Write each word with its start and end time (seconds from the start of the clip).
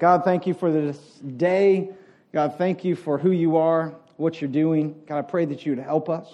God, 0.00 0.24
thank 0.24 0.46
you 0.46 0.54
for 0.54 0.72
this 0.72 0.98
day. 1.36 1.90
God, 2.32 2.54
thank 2.56 2.84
you 2.84 2.96
for 2.96 3.18
who 3.18 3.32
you 3.32 3.58
are, 3.58 3.94
what 4.16 4.40
you're 4.40 4.48
doing. 4.50 4.98
God, 5.06 5.18
I 5.18 5.22
pray 5.22 5.44
that 5.44 5.66
you 5.66 5.76
would 5.76 5.84
help 5.84 6.08
us, 6.08 6.26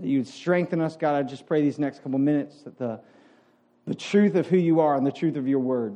that 0.00 0.08
you 0.08 0.18
would 0.18 0.26
strengthen 0.26 0.80
us. 0.80 0.96
God, 0.96 1.14
I 1.14 1.22
just 1.22 1.46
pray 1.46 1.62
these 1.62 1.78
next 1.78 2.02
couple 2.02 2.18
minutes 2.18 2.62
that 2.62 2.76
the, 2.76 2.98
the 3.86 3.94
truth 3.94 4.34
of 4.34 4.48
who 4.48 4.56
you 4.56 4.80
are 4.80 4.96
and 4.96 5.06
the 5.06 5.12
truth 5.12 5.36
of 5.36 5.46
your 5.46 5.60
word 5.60 5.94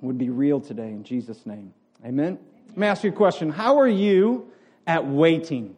would 0.00 0.16
be 0.16 0.30
real 0.30 0.60
today 0.60 0.90
in 0.90 1.02
Jesus' 1.02 1.44
name. 1.44 1.74
Amen. 2.06 2.38
Let 2.68 2.78
me 2.78 2.86
ask 2.86 3.02
you 3.02 3.10
a 3.10 3.14
question. 3.14 3.50
How 3.50 3.80
are 3.80 3.88
you 3.88 4.48
at 4.86 5.04
waiting? 5.04 5.74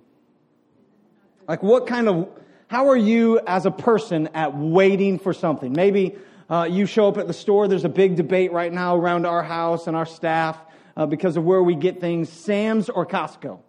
Like, 1.49 1.63
what 1.63 1.87
kind 1.87 2.07
of, 2.07 2.29
how 2.67 2.91
are 2.91 2.97
you 2.99 3.41
as 3.47 3.65
a 3.65 3.71
person 3.71 4.29
at 4.35 4.55
waiting 4.55 5.19
for 5.19 5.33
something? 5.33 5.73
Maybe 5.73 6.17
uh, 6.49 6.69
you 6.71 6.87
show 6.87 7.09
up 7.09 7.19
at 7.19 7.27
the 7.27 7.33
store. 7.33 7.69
There's 7.69 7.85
a 7.85 7.89
big 7.89 8.17
debate 8.17 8.53
right 8.53 8.73
now 8.73 8.97
around 8.97 9.27
our 9.27 9.43
house 9.43 9.87
and 9.87 9.97
our 9.97 10.07
staff 10.07 10.59
uh, 10.97 11.07
because 11.07 11.37
of 11.37 11.45
where 11.45 11.63
we 11.63 11.75
get 11.75 12.01
things 12.01 12.29
Sam's 12.29 12.89
or 12.89 13.07
Costco. 13.07 13.61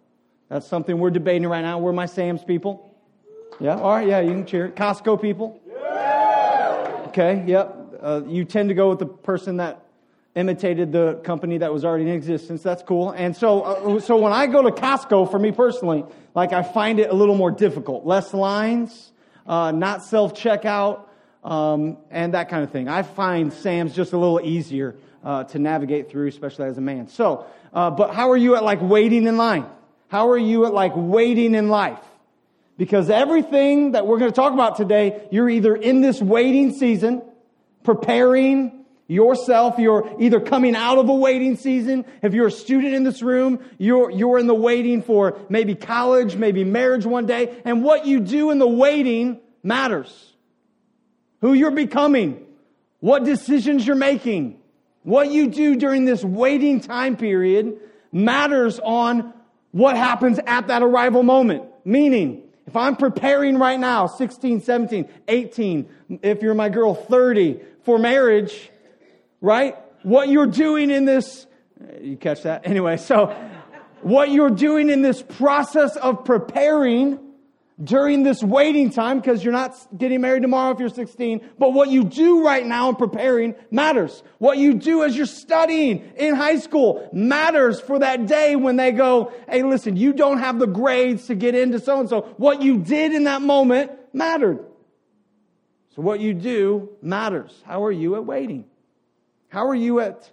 That's 0.48 0.66
something 0.66 0.98
we're 0.98 1.10
debating 1.10 1.48
right 1.48 1.62
now. 1.62 1.78
We're 1.78 1.92
my 1.92 2.06
Sam's 2.06 2.44
people. 2.44 2.94
Yeah, 3.58 3.78
all 3.78 3.94
right, 3.94 4.06
yeah, 4.06 4.20
you 4.20 4.32
can 4.32 4.46
cheer. 4.46 4.68
Costco 4.68 5.20
people? 5.20 5.60
Yeah. 5.66 7.04
Okay, 7.08 7.44
yep. 7.46 7.74
Uh, 8.00 8.20
you 8.26 8.44
tend 8.44 8.68
to 8.68 8.74
go 8.74 8.90
with 8.90 8.98
the 8.98 9.06
person 9.06 9.56
that 9.56 9.82
imitated 10.34 10.92
the 10.92 11.14
company 11.24 11.58
that 11.58 11.72
was 11.72 11.84
already 11.84 12.04
in 12.04 12.10
existence. 12.10 12.62
That's 12.62 12.82
cool. 12.82 13.10
And 13.10 13.34
so, 13.34 13.62
uh, 13.62 14.00
so 14.00 14.18
when 14.18 14.34
I 14.34 14.46
go 14.46 14.62
to 14.62 14.70
Costco, 14.70 15.30
for 15.30 15.38
me 15.38 15.50
personally, 15.50 16.04
like 16.34 16.52
I 16.52 16.62
find 16.62 17.00
it 17.00 17.08
a 17.08 17.14
little 17.14 17.34
more 17.34 17.50
difficult. 17.50 18.04
Less 18.04 18.34
lines, 18.34 19.12
uh, 19.46 19.72
not 19.72 20.04
self 20.04 20.34
checkout, 20.34 21.05
um, 21.46 21.96
and 22.10 22.34
that 22.34 22.48
kind 22.48 22.64
of 22.64 22.72
thing. 22.72 22.88
I 22.88 23.04
find 23.04 23.52
Sam's 23.52 23.94
just 23.94 24.12
a 24.12 24.18
little 24.18 24.40
easier 24.42 24.96
uh, 25.24 25.44
to 25.44 25.58
navigate 25.60 26.10
through, 26.10 26.26
especially 26.26 26.66
as 26.66 26.76
a 26.76 26.80
man. 26.80 27.06
So, 27.08 27.46
uh, 27.72 27.90
but 27.90 28.14
how 28.14 28.30
are 28.32 28.36
you 28.36 28.56
at 28.56 28.64
like 28.64 28.82
waiting 28.82 29.26
in 29.26 29.36
line? 29.36 29.64
How 30.08 30.30
are 30.30 30.38
you 30.38 30.66
at 30.66 30.74
like 30.74 30.92
waiting 30.96 31.54
in 31.54 31.68
life? 31.68 32.00
Because 32.76 33.10
everything 33.10 33.92
that 33.92 34.06
we're 34.06 34.18
going 34.18 34.30
to 34.30 34.36
talk 34.36 34.52
about 34.52 34.76
today, 34.76 35.26
you're 35.30 35.48
either 35.48 35.74
in 35.74 36.00
this 36.00 36.20
waiting 36.20 36.72
season, 36.72 37.22
preparing 37.84 38.84
yourself, 39.06 39.78
you're 39.78 40.16
either 40.18 40.40
coming 40.40 40.74
out 40.74 40.98
of 40.98 41.08
a 41.08 41.14
waiting 41.14 41.56
season. 41.56 42.04
If 42.22 42.34
you're 42.34 42.48
a 42.48 42.52
student 42.52 42.92
in 42.92 43.04
this 43.04 43.22
room, 43.22 43.60
you're, 43.78 44.10
you're 44.10 44.38
in 44.38 44.48
the 44.48 44.54
waiting 44.54 45.00
for 45.00 45.38
maybe 45.48 45.76
college, 45.76 46.34
maybe 46.34 46.64
marriage 46.64 47.06
one 47.06 47.24
day. 47.24 47.56
And 47.64 47.84
what 47.84 48.04
you 48.04 48.18
do 48.18 48.50
in 48.50 48.58
the 48.58 48.68
waiting 48.68 49.40
matters 49.62 50.35
who 51.40 51.52
you're 51.52 51.70
becoming, 51.70 52.44
what 53.00 53.24
decisions 53.24 53.86
you're 53.86 53.96
making, 53.96 54.58
what 55.02 55.30
you 55.30 55.48
do 55.48 55.76
during 55.76 56.04
this 56.04 56.24
waiting 56.24 56.80
time 56.80 57.16
period 57.16 57.78
matters 58.12 58.80
on 58.80 59.32
what 59.72 59.96
happens 59.96 60.40
at 60.46 60.68
that 60.68 60.82
arrival 60.82 61.22
moment. 61.22 61.64
Meaning, 61.84 62.42
if 62.66 62.74
I'm 62.74 62.96
preparing 62.96 63.58
right 63.58 63.78
now, 63.78 64.06
16, 64.06 64.62
17, 64.62 65.08
18, 65.28 65.88
if 66.22 66.42
you're 66.42 66.54
my 66.54 66.68
girl, 66.68 66.94
30, 66.94 67.60
for 67.84 67.98
marriage, 67.98 68.70
right? 69.40 69.76
What 70.02 70.28
you're 70.28 70.46
doing 70.46 70.90
in 70.90 71.04
this, 71.04 71.46
you 72.00 72.16
catch 72.16 72.42
that? 72.42 72.66
Anyway, 72.66 72.96
so 72.96 73.26
what 74.02 74.30
you're 74.30 74.50
doing 74.50 74.90
in 74.90 75.02
this 75.02 75.22
process 75.22 75.96
of 75.96 76.24
preparing 76.24 77.18
during 77.82 78.22
this 78.22 78.42
waiting 78.42 78.88
time 78.88 79.20
because 79.20 79.44
you're 79.44 79.52
not 79.52 79.74
getting 79.96 80.22
married 80.22 80.42
tomorrow 80.42 80.72
if 80.72 80.80
you're 80.80 80.88
16. 80.88 81.46
But 81.58 81.74
what 81.74 81.90
you 81.90 82.04
do 82.04 82.44
right 82.44 82.64
now 82.64 82.88
in 82.88 82.96
preparing 82.96 83.54
matters. 83.70 84.22
What 84.38 84.56
you 84.56 84.74
do 84.74 85.04
as 85.04 85.16
you're 85.16 85.26
studying 85.26 86.10
in 86.16 86.34
high 86.34 86.58
school 86.58 87.08
matters 87.12 87.80
for 87.80 87.98
that 87.98 88.26
day 88.26 88.56
when 88.56 88.76
they 88.76 88.92
go, 88.92 89.32
hey, 89.48 89.62
listen, 89.62 89.96
you 89.96 90.14
don't 90.14 90.38
have 90.38 90.58
the 90.58 90.66
grades 90.66 91.26
to 91.26 91.34
get 91.34 91.54
into 91.54 91.78
so 91.78 92.00
and 92.00 92.08
so. 92.08 92.22
What 92.38 92.62
you 92.62 92.78
did 92.78 93.12
in 93.12 93.24
that 93.24 93.42
moment 93.42 93.92
mattered. 94.14 94.64
So 95.94 96.02
what 96.02 96.20
you 96.20 96.32
do 96.32 96.90
matters. 97.02 97.62
How 97.66 97.84
are 97.84 97.92
you 97.92 98.16
at 98.16 98.24
waiting? 98.24 98.64
How 99.48 99.66
are 99.66 99.74
you 99.74 100.00
at, 100.00 100.30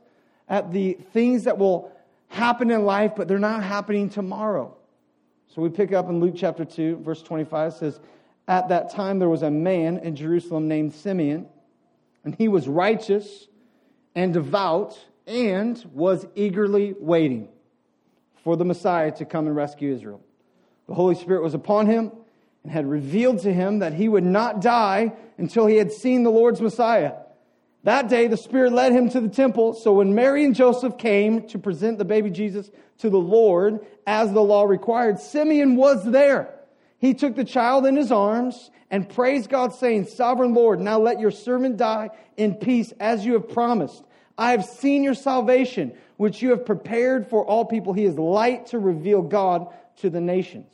at 0.47 0.71
the 0.71 0.93
things 1.11 1.43
that 1.43 1.57
will 1.57 1.91
happen 2.29 2.71
in 2.71 2.85
life, 2.85 3.13
but 3.17 3.27
they're 3.27 3.37
not 3.37 3.63
happening 3.63 4.09
tomorrow? 4.09 4.77
So 5.53 5.61
we 5.61 5.69
pick 5.69 5.93
up 5.93 6.09
in 6.09 6.19
Luke 6.19 6.33
chapter 6.35 6.65
2, 6.65 7.01
verse 7.03 7.21
25 7.21 7.73
says, 7.73 7.99
At 8.47 8.69
that 8.69 8.89
time 8.89 9.19
there 9.19 9.29
was 9.29 9.43
a 9.43 9.51
man 9.51 9.97
in 9.99 10.15
Jerusalem 10.15 10.67
named 10.67 10.95
Simeon, 10.95 11.45
and 12.23 12.33
he 12.33 12.47
was 12.47 12.67
righteous 12.67 13.47
and 14.15 14.33
devout 14.33 14.97
and 15.27 15.77
was 15.93 16.25
eagerly 16.33 16.95
waiting 16.99 17.49
for 18.43 18.57
the 18.57 18.65
Messiah 18.65 19.11
to 19.11 19.25
come 19.25 19.45
and 19.45 19.55
rescue 19.55 19.93
Israel. 19.93 20.21
The 20.87 20.95
Holy 20.95 21.13
Spirit 21.13 21.43
was 21.43 21.53
upon 21.53 21.85
him 21.85 22.11
and 22.63 22.71
had 22.71 22.89
revealed 22.89 23.41
to 23.41 23.53
him 23.53 23.79
that 23.79 23.93
he 23.93 24.09
would 24.09 24.23
not 24.23 24.59
die 24.59 25.13
until 25.37 25.67
he 25.67 25.77
had 25.77 25.91
seen 25.91 26.23
the 26.23 26.31
Lord's 26.31 26.61
Messiah. 26.61 27.13
That 27.83 28.09
day, 28.09 28.27
the 28.27 28.37
Spirit 28.37 28.71
led 28.71 28.91
him 28.91 29.07
to 29.09 29.21
the 29.21 29.29
temple. 29.29 29.73
So 29.73 29.93
when 29.93 30.15
Mary 30.15 30.45
and 30.45 30.55
Joseph 30.55 30.97
came 30.97 31.47
to 31.49 31.59
present 31.59 31.99
the 31.99 32.05
baby 32.05 32.31
Jesus 32.31 32.71
to 33.03 33.09
the 33.09 33.19
Lord, 33.19 33.85
as 34.07 34.31
the 34.31 34.41
law 34.41 34.63
required, 34.63 35.19
Simeon 35.19 35.75
was 35.75 36.05
there. 36.05 36.53
He 36.99 37.13
took 37.13 37.35
the 37.35 37.43
child 37.43 37.85
in 37.85 37.97
his 37.97 38.13
arms 38.13 38.71
and 38.89 39.09
praised 39.09 39.49
God, 39.49 39.73
saying, 39.75 40.05
Sovereign 40.05 40.53
Lord, 40.53 40.79
now 40.79 40.99
let 40.99 41.19
your 41.19 41.29
servant 41.29 41.75
die 41.75 42.11
in 42.37 42.55
peace 42.55 42.93
as 43.01 43.25
you 43.25 43.33
have 43.33 43.49
promised. 43.49 44.01
I 44.37 44.51
have 44.51 44.63
seen 44.63 45.03
your 45.03 45.15
salvation, 45.15 45.91
which 46.15 46.41
you 46.41 46.51
have 46.51 46.65
prepared 46.65 47.27
for 47.27 47.45
all 47.45 47.65
people. 47.65 47.91
He 47.91 48.05
is 48.05 48.17
light 48.17 48.67
to 48.67 48.79
reveal 48.79 49.21
God 49.21 49.67
to 49.97 50.09
the 50.09 50.21
nations. 50.21 50.71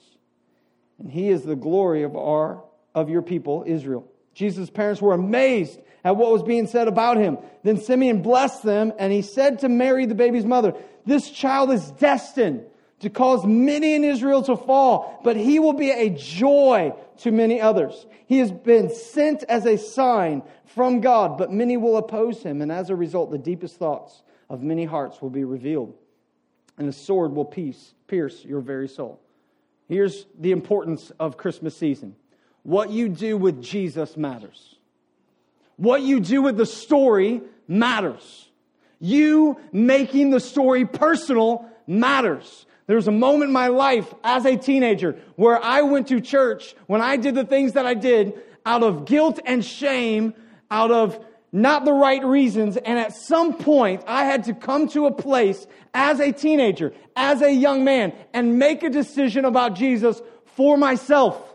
And 0.99 1.09
he 1.09 1.29
is 1.29 1.41
the 1.41 1.55
glory 1.55 2.03
of 2.03 2.15
our, 2.15 2.63
of 2.93 3.09
your 3.09 3.23
people, 3.23 3.63
Israel. 3.65 4.07
Jesus' 4.35 4.69
parents 4.69 5.01
were 5.01 5.13
amazed 5.13 5.79
at 6.03 6.15
what 6.15 6.31
was 6.31 6.43
being 6.43 6.67
said 6.67 6.87
about 6.87 7.17
him. 7.17 7.39
Then 7.63 7.77
Simeon 7.77 8.21
blessed 8.21 8.61
them, 8.61 8.93
and 8.99 9.11
he 9.11 9.23
said 9.23 9.59
to 9.59 9.69
Mary, 9.69 10.05
the 10.05 10.13
baby's 10.13 10.45
mother, 10.45 10.75
This 11.09 11.31
child 11.31 11.71
is 11.71 11.89
destined 11.91 12.65
to 12.99 13.09
cause 13.09 13.43
many 13.43 13.95
in 13.95 14.03
Israel 14.03 14.43
to 14.43 14.55
fall, 14.55 15.19
but 15.23 15.35
he 15.35 15.57
will 15.57 15.73
be 15.73 15.89
a 15.89 16.09
joy 16.09 16.93
to 17.19 17.31
many 17.31 17.59
others. 17.59 18.05
He 18.27 18.37
has 18.39 18.51
been 18.51 18.93
sent 18.93 19.43
as 19.43 19.65
a 19.65 19.77
sign 19.77 20.43
from 20.65 21.01
God, 21.01 21.37
but 21.37 21.51
many 21.51 21.77
will 21.77 21.97
oppose 21.97 22.43
him, 22.43 22.61
and 22.61 22.71
as 22.71 22.91
a 22.91 22.95
result, 22.95 23.31
the 23.31 23.39
deepest 23.39 23.77
thoughts 23.77 24.21
of 24.51 24.61
many 24.61 24.85
hearts 24.85 25.19
will 25.19 25.31
be 25.31 25.43
revealed, 25.43 25.95
and 26.77 26.87
a 26.87 26.93
sword 26.93 27.31
will 27.33 27.45
pierce, 27.45 27.93
your 28.45 28.61
very 28.61 28.87
soul. 28.87 29.19
Here's 29.87 30.27
the 30.37 30.51
importance 30.51 31.11
of 31.19 31.37
Christmas 31.37 31.75
season. 31.75 32.15
What 32.61 32.91
you 32.91 33.09
do 33.09 33.35
with 33.35 33.63
Jesus 33.63 34.15
matters. 34.15 34.75
What 35.77 36.03
you 36.03 36.19
do 36.19 36.43
with 36.43 36.57
the 36.57 36.67
story 36.67 37.41
matters. 37.67 38.48
You 38.99 39.59
making 39.71 40.31
the 40.31 40.39
story 40.39 40.85
personal 40.85 41.69
matters. 41.87 42.65
There 42.87 42.95
was 42.95 43.07
a 43.07 43.11
moment 43.11 43.49
in 43.49 43.53
my 43.53 43.67
life 43.67 44.13
as 44.23 44.45
a 44.45 44.57
teenager 44.57 45.17
where 45.35 45.63
I 45.63 45.83
went 45.83 46.07
to 46.07 46.19
church 46.19 46.75
when 46.87 47.01
I 47.01 47.17
did 47.17 47.35
the 47.35 47.45
things 47.45 47.73
that 47.73 47.85
I 47.85 47.93
did 47.93 48.33
out 48.65 48.83
of 48.83 49.05
guilt 49.05 49.39
and 49.45 49.63
shame, 49.63 50.33
out 50.71 50.91
of 50.91 51.23
not 51.51 51.85
the 51.85 51.93
right 51.93 52.23
reasons. 52.23 52.77
And 52.77 52.99
at 52.99 53.15
some 53.15 53.53
point, 53.55 54.03
I 54.07 54.25
had 54.25 54.43
to 54.45 54.53
come 54.53 54.87
to 54.89 55.05
a 55.05 55.11
place 55.11 55.65
as 55.93 56.19
a 56.19 56.31
teenager, 56.31 56.93
as 57.15 57.41
a 57.41 57.51
young 57.51 57.83
man, 57.83 58.13
and 58.33 58.59
make 58.59 58.83
a 58.83 58.89
decision 58.89 59.45
about 59.45 59.75
Jesus 59.75 60.21
for 60.45 60.77
myself. 60.77 61.48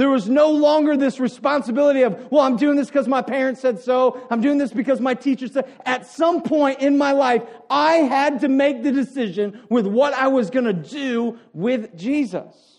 There 0.00 0.08
was 0.08 0.30
no 0.30 0.50
longer 0.50 0.96
this 0.96 1.20
responsibility 1.20 2.00
of, 2.00 2.32
well, 2.32 2.40
I'm 2.40 2.56
doing 2.56 2.74
this 2.74 2.86
because 2.86 3.06
my 3.06 3.20
parents 3.20 3.60
said 3.60 3.80
so. 3.80 4.26
I'm 4.30 4.40
doing 4.40 4.56
this 4.56 4.72
because 4.72 4.98
my 4.98 5.12
teacher 5.12 5.46
said. 5.46 5.70
At 5.84 6.06
some 6.06 6.40
point 6.40 6.80
in 6.80 6.96
my 6.96 7.12
life, 7.12 7.42
I 7.68 7.96
had 7.96 8.40
to 8.40 8.48
make 8.48 8.82
the 8.82 8.92
decision 8.92 9.60
with 9.68 9.86
what 9.86 10.14
I 10.14 10.28
was 10.28 10.48
going 10.48 10.64
to 10.64 10.72
do 10.72 11.38
with 11.52 11.94
Jesus. 11.98 12.78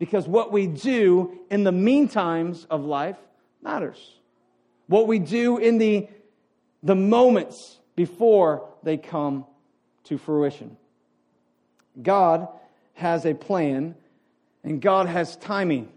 Because 0.00 0.26
what 0.26 0.50
we 0.50 0.66
do 0.66 1.38
in 1.48 1.62
the 1.62 1.70
meantimes 1.70 2.66
of 2.68 2.84
life 2.84 3.18
matters. 3.62 4.16
What 4.88 5.06
we 5.06 5.20
do 5.20 5.58
in 5.58 5.78
the, 5.78 6.08
the 6.82 6.96
moments 6.96 7.78
before 7.94 8.68
they 8.82 8.96
come 8.96 9.46
to 10.06 10.18
fruition. 10.18 10.76
God 12.02 12.48
has 12.94 13.26
a 13.26 13.32
plan 13.32 13.94
and 14.64 14.82
God 14.82 15.06
has 15.06 15.36
timing. 15.36 15.88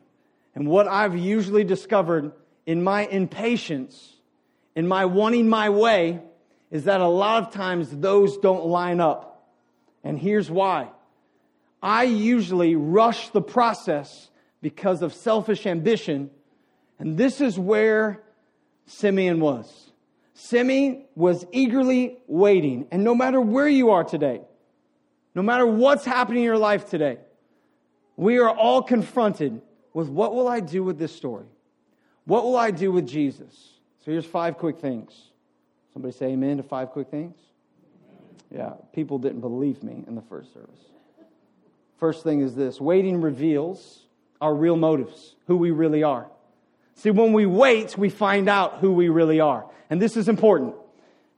And 0.55 0.67
what 0.67 0.87
I've 0.87 1.17
usually 1.17 1.65
discovered 1.65 2.31
in 2.65 2.83
my 2.83 3.05
impatience, 3.05 4.13
in 4.75 4.87
my 4.87 5.05
wanting 5.05 5.49
my 5.49 5.69
way, 5.69 6.21
is 6.71 6.85
that 6.85 7.01
a 7.01 7.07
lot 7.07 7.43
of 7.43 7.53
times 7.53 7.89
those 7.89 8.37
don't 8.37 8.65
line 8.65 8.99
up. 8.99 9.49
And 10.03 10.17
here's 10.17 10.49
why. 10.49 10.89
I 11.83 12.03
usually 12.03 12.75
rush 12.75 13.29
the 13.29 13.41
process 13.41 14.29
because 14.61 15.01
of 15.01 15.13
selfish 15.13 15.67
ambition. 15.67 16.31
And 16.97 17.17
this 17.17 17.41
is 17.41 17.59
where 17.59 18.23
Simeon 18.87 19.39
was. 19.39 19.91
Simeon 20.33 21.03
was 21.15 21.45
eagerly 21.51 22.17
waiting. 22.27 22.87
And 22.91 23.03
no 23.03 23.13
matter 23.13 23.39
where 23.39 23.67
you 23.67 23.91
are 23.91 24.03
today, 24.03 24.41
no 25.33 25.41
matter 25.41 25.65
what's 25.65 26.05
happening 26.05 26.39
in 26.39 26.45
your 26.45 26.57
life 26.57 26.89
today, 26.89 27.17
we 28.15 28.37
are 28.39 28.49
all 28.49 28.81
confronted 28.81 29.61
with 29.95 30.09
what 30.09 30.35
will 30.35 30.49
I 30.49 30.59
do 30.59 30.83
with 30.83 30.99
this 30.99 31.15
story? 31.15 31.45
What 32.25 32.43
will 32.43 32.57
I 32.57 32.69
do 32.69 32.91
with 32.91 33.07
Jesus? 33.07 33.53
So 34.03 34.11
here's 34.11 34.25
five 34.25 34.57
quick 34.57 34.77
things. 34.77 35.31
Somebody 35.93 36.13
say 36.13 36.33
amen 36.33 36.57
to 36.57 36.63
five 36.63 36.89
quick 36.91 37.07
things. 37.09 37.37
Yeah, 38.51 38.73
people 38.91 39.17
didn't 39.17 39.39
believe 39.39 39.81
me 39.83 40.03
in 40.05 40.15
the 40.15 40.21
first 40.21 40.53
service. 40.53 40.81
First 41.97 42.23
thing 42.23 42.41
is 42.41 42.55
this 42.55 42.81
waiting 42.81 43.21
reveals 43.21 44.01
our 44.41 44.53
real 44.53 44.75
motives, 44.75 45.35
who 45.47 45.55
we 45.55 45.71
really 45.71 46.03
are. 46.03 46.27
See, 46.95 47.11
when 47.11 47.31
we 47.31 47.45
wait, 47.45 47.97
we 47.97 48.09
find 48.09 48.49
out 48.49 48.79
who 48.79 48.91
we 48.91 49.07
really 49.07 49.39
are. 49.39 49.65
And 49.89 50.01
this 50.01 50.17
is 50.17 50.27
important. 50.27 50.75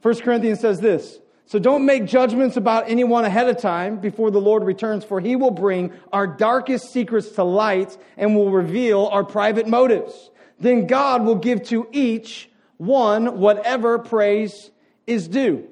1 0.02 0.16
Corinthians 0.22 0.60
says 0.60 0.80
this 0.80 1.20
So 1.48 1.60
don't 1.60 1.86
make 1.86 2.06
judgments 2.06 2.58
about 2.58 2.90
anyone 2.90 3.24
ahead 3.24 3.48
of 3.48 3.58
time 3.58 4.00
before 4.00 4.32
the 4.32 4.42
Lord 4.42 4.66
returns, 4.66 5.06
for 5.06 5.22
he 5.22 5.38
will 5.38 5.52
bring 5.52 5.94
our 6.12 6.28
darkest 6.28 6.92
secrets 6.92 7.30
to 7.32 7.44
light 7.46 7.98
and 8.18 8.36
will 8.36 8.52
reveal 8.52 9.08
our 9.08 9.24
private 9.24 9.66
motives. 9.66 10.30
Then 10.60 10.88
God 10.88 11.24
will 11.24 11.36
give 11.36 11.64
to 11.70 11.88
each 11.94 12.50
one 12.76 13.40
whatever 13.40 13.98
praise 13.98 14.72
is 15.08 15.30
due. 15.30 15.66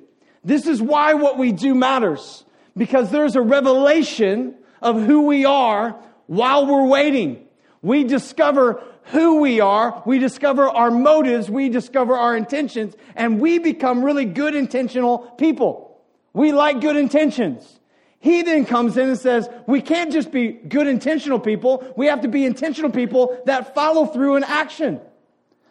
This 0.46 0.66
is 0.66 0.82
why 0.82 1.14
what 1.14 1.38
we 1.38 1.52
do 1.52 1.76
matters, 1.76 2.46
because 2.78 3.12
there's 3.12 3.36
a 3.36 3.42
revelation 3.42 4.56
of 4.82 5.04
who 5.04 5.24
we 5.24 5.44
are 5.44 6.00
while 6.28 6.68
we're 6.68 6.88
waiting. 6.88 7.46
We 7.82 8.06
discover 8.06 8.82
who 9.06 9.40
we 9.40 9.60
are, 9.60 10.02
we 10.06 10.20
discover 10.20 10.70
our 10.70 10.92
motives, 10.92 11.50
we 11.50 11.70
discover 11.70 12.16
our 12.16 12.36
intentions, 12.36 12.96
and 13.16 13.40
we 13.40 13.60
become 13.60 14.04
really 14.04 14.26
good 14.26 14.56
intentional 14.56 15.20
people. 15.20 16.02
We 16.34 16.52
like 16.52 16.82
good 16.82 16.96
intentions. 16.96 17.80
He 18.20 18.42
then 18.42 18.66
comes 18.66 18.98
in 18.98 19.10
and 19.10 19.20
says, 19.20 19.48
we 19.68 19.82
can't 19.82 20.12
just 20.12 20.32
be 20.32 20.52
good 20.52 20.88
intentional 20.88 21.40
people, 21.40 21.94
we 21.96 22.08
have 22.08 22.22
to 22.22 22.28
be 22.28 22.46
intentional 22.46 22.90
people 22.90 23.40
that 23.46 23.76
follow 23.76 24.08
through 24.08 24.38
in 24.38 24.44
action. 24.44 25.00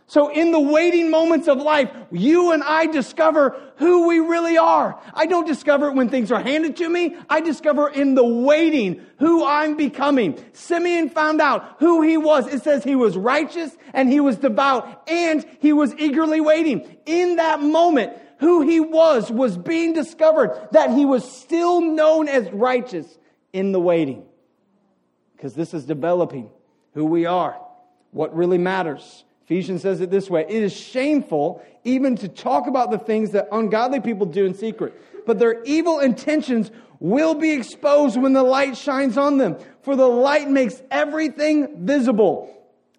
So 0.06 0.28
in 0.28 0.52
the 0.52 0.60
waiting 0.60 1.10
moments 1.10 1.48
of 1.48 1.58
life, 1.58 1.90
you 2.10 2.52
and 2.52 2.62
I 2.62 2.86
discover 2.86 3.58
who 3.76 4.06
we 4.06 4.18
really 4.18 4.58
are. 4.58 5.00
I 5.14 5.26
don't 5.26 5.46
discover 5.46 5.88
it 5.88 5.94
when 5.94 6.10
things 6.10 6.30
are 6.30 6.42
handed 6.42 6.76
to 6.76 6.88
me. 6.88 7.16
I 7.30 7.40
discover 7.40 7.88
in 7.88 8.14
the 8.14 8.24
waiting 8.24 9.04
who 9.18 9.46
I'm 9.46 9.76
becoming. 9.76 10.42
Simeon 10.52 11.08
found 11.08 11.40
out 11.40 11.76
who 11.78 12.02
he 12.02 12.18
was. 12.18 12.46
It 12.46 12.62
says 12.62 12.84
he 12.84 12.96
was 12.96 13.16
righteous 13.16 13.74
and 13.94 14.10
he 14.10 14.20
was 14.20 14.36
devout 14.36 15.08
and 15.08 15.44
he 15.60 15.72
was 15.72 15.94
eagerly 15.96 16.40
waiting. 16.40 16.98
In 17.06 17.36
that 17.36 17.62
moment, 17.62 18.12
who 18.40 18.60
he 18.60 18.80
was 18.80 19.30
was 19.30 19.56
being 19.56 19.94
discovered 19.94 20.68
that 20.72 20.90
he 20.90 21.06
was 21.06 21.24
still 21.24 21.80
known 21.80 22.28
as 22.28 22.50
righteous 22.52 23.06
in 23.54 23.72
the 23.72 23.80
waiting. 23.80 24.24
Because 25.34 25.54
this 25.54 25.72
is 25.72 25.86
developing 25.86 26.50
who 26.92 27.06
we 27.06 27.24
are, 27.24 27.58
what 28.10 28.36
really 28.36 28.58
matters. 28.58 29.24
Ephesians 29.44 29.82
says 29.82 30.00
it 30.00 30.10
this 30.10 30.30
way 30.30 30.46
It 30.48 30.62
is 30.62 30.72
shameful 30.72 31.64
even 31.84 32.16
to 32.16 32.28
talk 32.28 32.66
about 32.66 32.90
the 32.90 32.98
things 32.98 33.32
that 33.32 33.48
ungodly 33.52 34.00
people 34.00 34.26
do 34.26 34.46
in 34.46 34.54
secret, 34.54 34.94
but 35.26 35.38
their 35.38 35.62
evil 35.64 36.00
intentions 36.00 36.70
will 36.98 37.34
be 37.34 37.52
exposed 37.52 38.20
when 38.20 38.32
the 38.32 38.42
light 38.42 38.76
shines 38.76 39.18
on 39.18 39.36
them, 39.36 39.56
for 39.82 39.96
the 39.96 40.06
light 40.06 40.48
makes 40.48 40.82
everything 40.90 41.84
visible. 41.84 42.50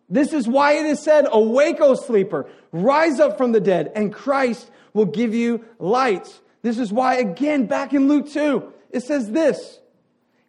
This 0.08 0.34
is 0.34 0.48
why 0.48 0.74
it 0.74 0.86
is 0.86 1.02
said, 1.02 1.26
Awake, 1.32 1.82
O 1.82 1.96
sleeper, 1.96 2.48
rise 2.72 3.20
up 3.20 3.38
from 3.38 3.52
the 3.52 3.60
dead, 3.60 3.92
and 3.96 4.14
Christ 4.14 4.70
will 4.94 5.06
give 5.06 5.34
you 5.34 5.66
light. 5.80 6.40
This 6.62 6.78
is 6.78 6.94
why, 6.94 7.16
again, 7.16 7.66
back 7.66 7.94
in 7.94 8.08
Luke 8.08 8.30
2, 8.30 8.72
it 8.92 9.02
says 9.02 9.32
this 9.32 9.80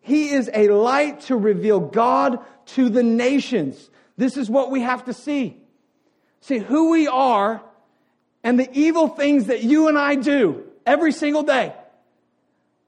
He 0.03 0.31
is 0.31 0.51
a 0.53 0.69
light 0.69 1.23
to 1.23 1.37
reveal 1.37 1.81
God 1.81 2.41
to 2.67 2.91
the 2.91 3.03
nations. 3.03 3.89
This 4.19 4.37
is 4.37 4.51
what 4.51 4.71
we 4.71 4.83
have 4.83 5.07
to 5.07 5.15
see. 5.15 5.63
See, 6.47 6.59
who 6.59 6.91
we 6.91 7.09
are 7.09 7.61
and 8.45 8.57
the 8.57 8.71
evil 8.73 9.09
things 9.09 9.47
that 9.47 9.65
you 9.65 9.89
and 9.89 9.99
I 9.99 10.15
do 10.15 10.63
every 10.87 11.11
single 11.11 11.43
day. 11.43 11.75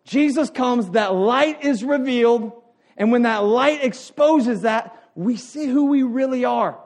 Jesus 0.05 0.49
comes, 0.49 0.91
that 0.91 1.13
light 1.13 1.65
is 1.65 1.83
revealed, 1.83 2.53
and 2.97 3.11
when 3.11 3.23
that 3.23 3.39
light 3.39 3.83
exposes 3.83 4.63
that, 4.63 4.97
we 5.17 5.37
see 5.37 5.67
who 5.67 5.87
we 5.87 6.05
really 6.05 6.45
are. 6.45 6.79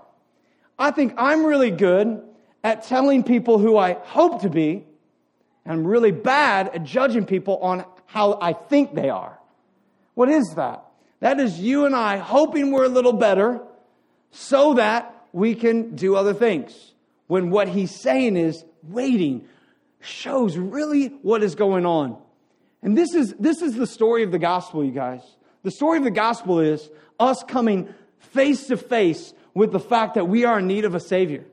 I 0.78 0.92
think 0.92 1.12
I'm 1.18 1.44
really 1.44 1.70
good 1.70 2.22
at 2.64 2.84
telling 2.84 3.22
people 3.22 3.58
who 3.58 3.76
I 3.76 3.92
hope 3.92 4.40
to 4.40 4.48
be, 4.48 4.82
and 5.66 5.74
I'm 5.74 5.86
really 5.86 6.10
bad 6.10 6.68
at 6.68 6.84
judging 6.84 7.26
people 7.26 7.58
on 7.58 7.84
how 8.06 8.38
I 8.40 8.54
think 8.54 8.94
they 8.94 9.10
are. 9.10 9.38
What 10.14 10.30
is 10.30 10.54
that? 10.54 10.82
That 11.20 11.38
is 11.38 11.60
you 11.60 11.84
and 11.84 11.94
I 11.94 12.16
hoping 12.16 12.72
we're 12.72 12.84
a 12.84 12.88
little 12.88 13.12
better 13.12 13.60
so 14.30 14.72
that 14.74 15.11
we 15.32 15.54
can 15.54 15.96
do 15.96 16.14
other 16.16 16.34
things. 16.34 16.92
When 17.26 17.50
what 17.50 17.68
he's 17.68 17.90
saying 17.90 18.36
is 18.36 18.64
waiting 18.82 19.46
shows 20.00 20.56
really 20.56 21.08
what 21.22 21.42
is 21.42 21.54
going 21.54 21.86
on. 21.86 22.18
And 22.82 22.98
this 22.98 23.14
is, 23.14 23.34
this 23.38 23.62
is 23.62 23.74
the 23.74 23.86
story 23.86 24.22
of 24.24 24.32
the 24.32 24.38
gospel, 24.38 24.84
you 24.84 24.90
guys. 24.90 25.22
The 25.62 25.70
story 25.70 25.98
of 25.98 26.04
the 26.04 26.10
gospel 26.10 26.58
is 26.58 26.90
us 27.20 27.42
coming 27.44 27.92
face 28.18 28.66
to 28.66 28.76
face 28.76 29.32
with 29.54 29.72
the 29.72 29.80
fact 29.80 30.14
that 30.14 30.28
we 30.28 30.44
are 30.44 30.58
in 30.58 30.66
need 30.66 30.84
of 30.84 30.94
a 30.94 31.00
Savior. 31.00 31.44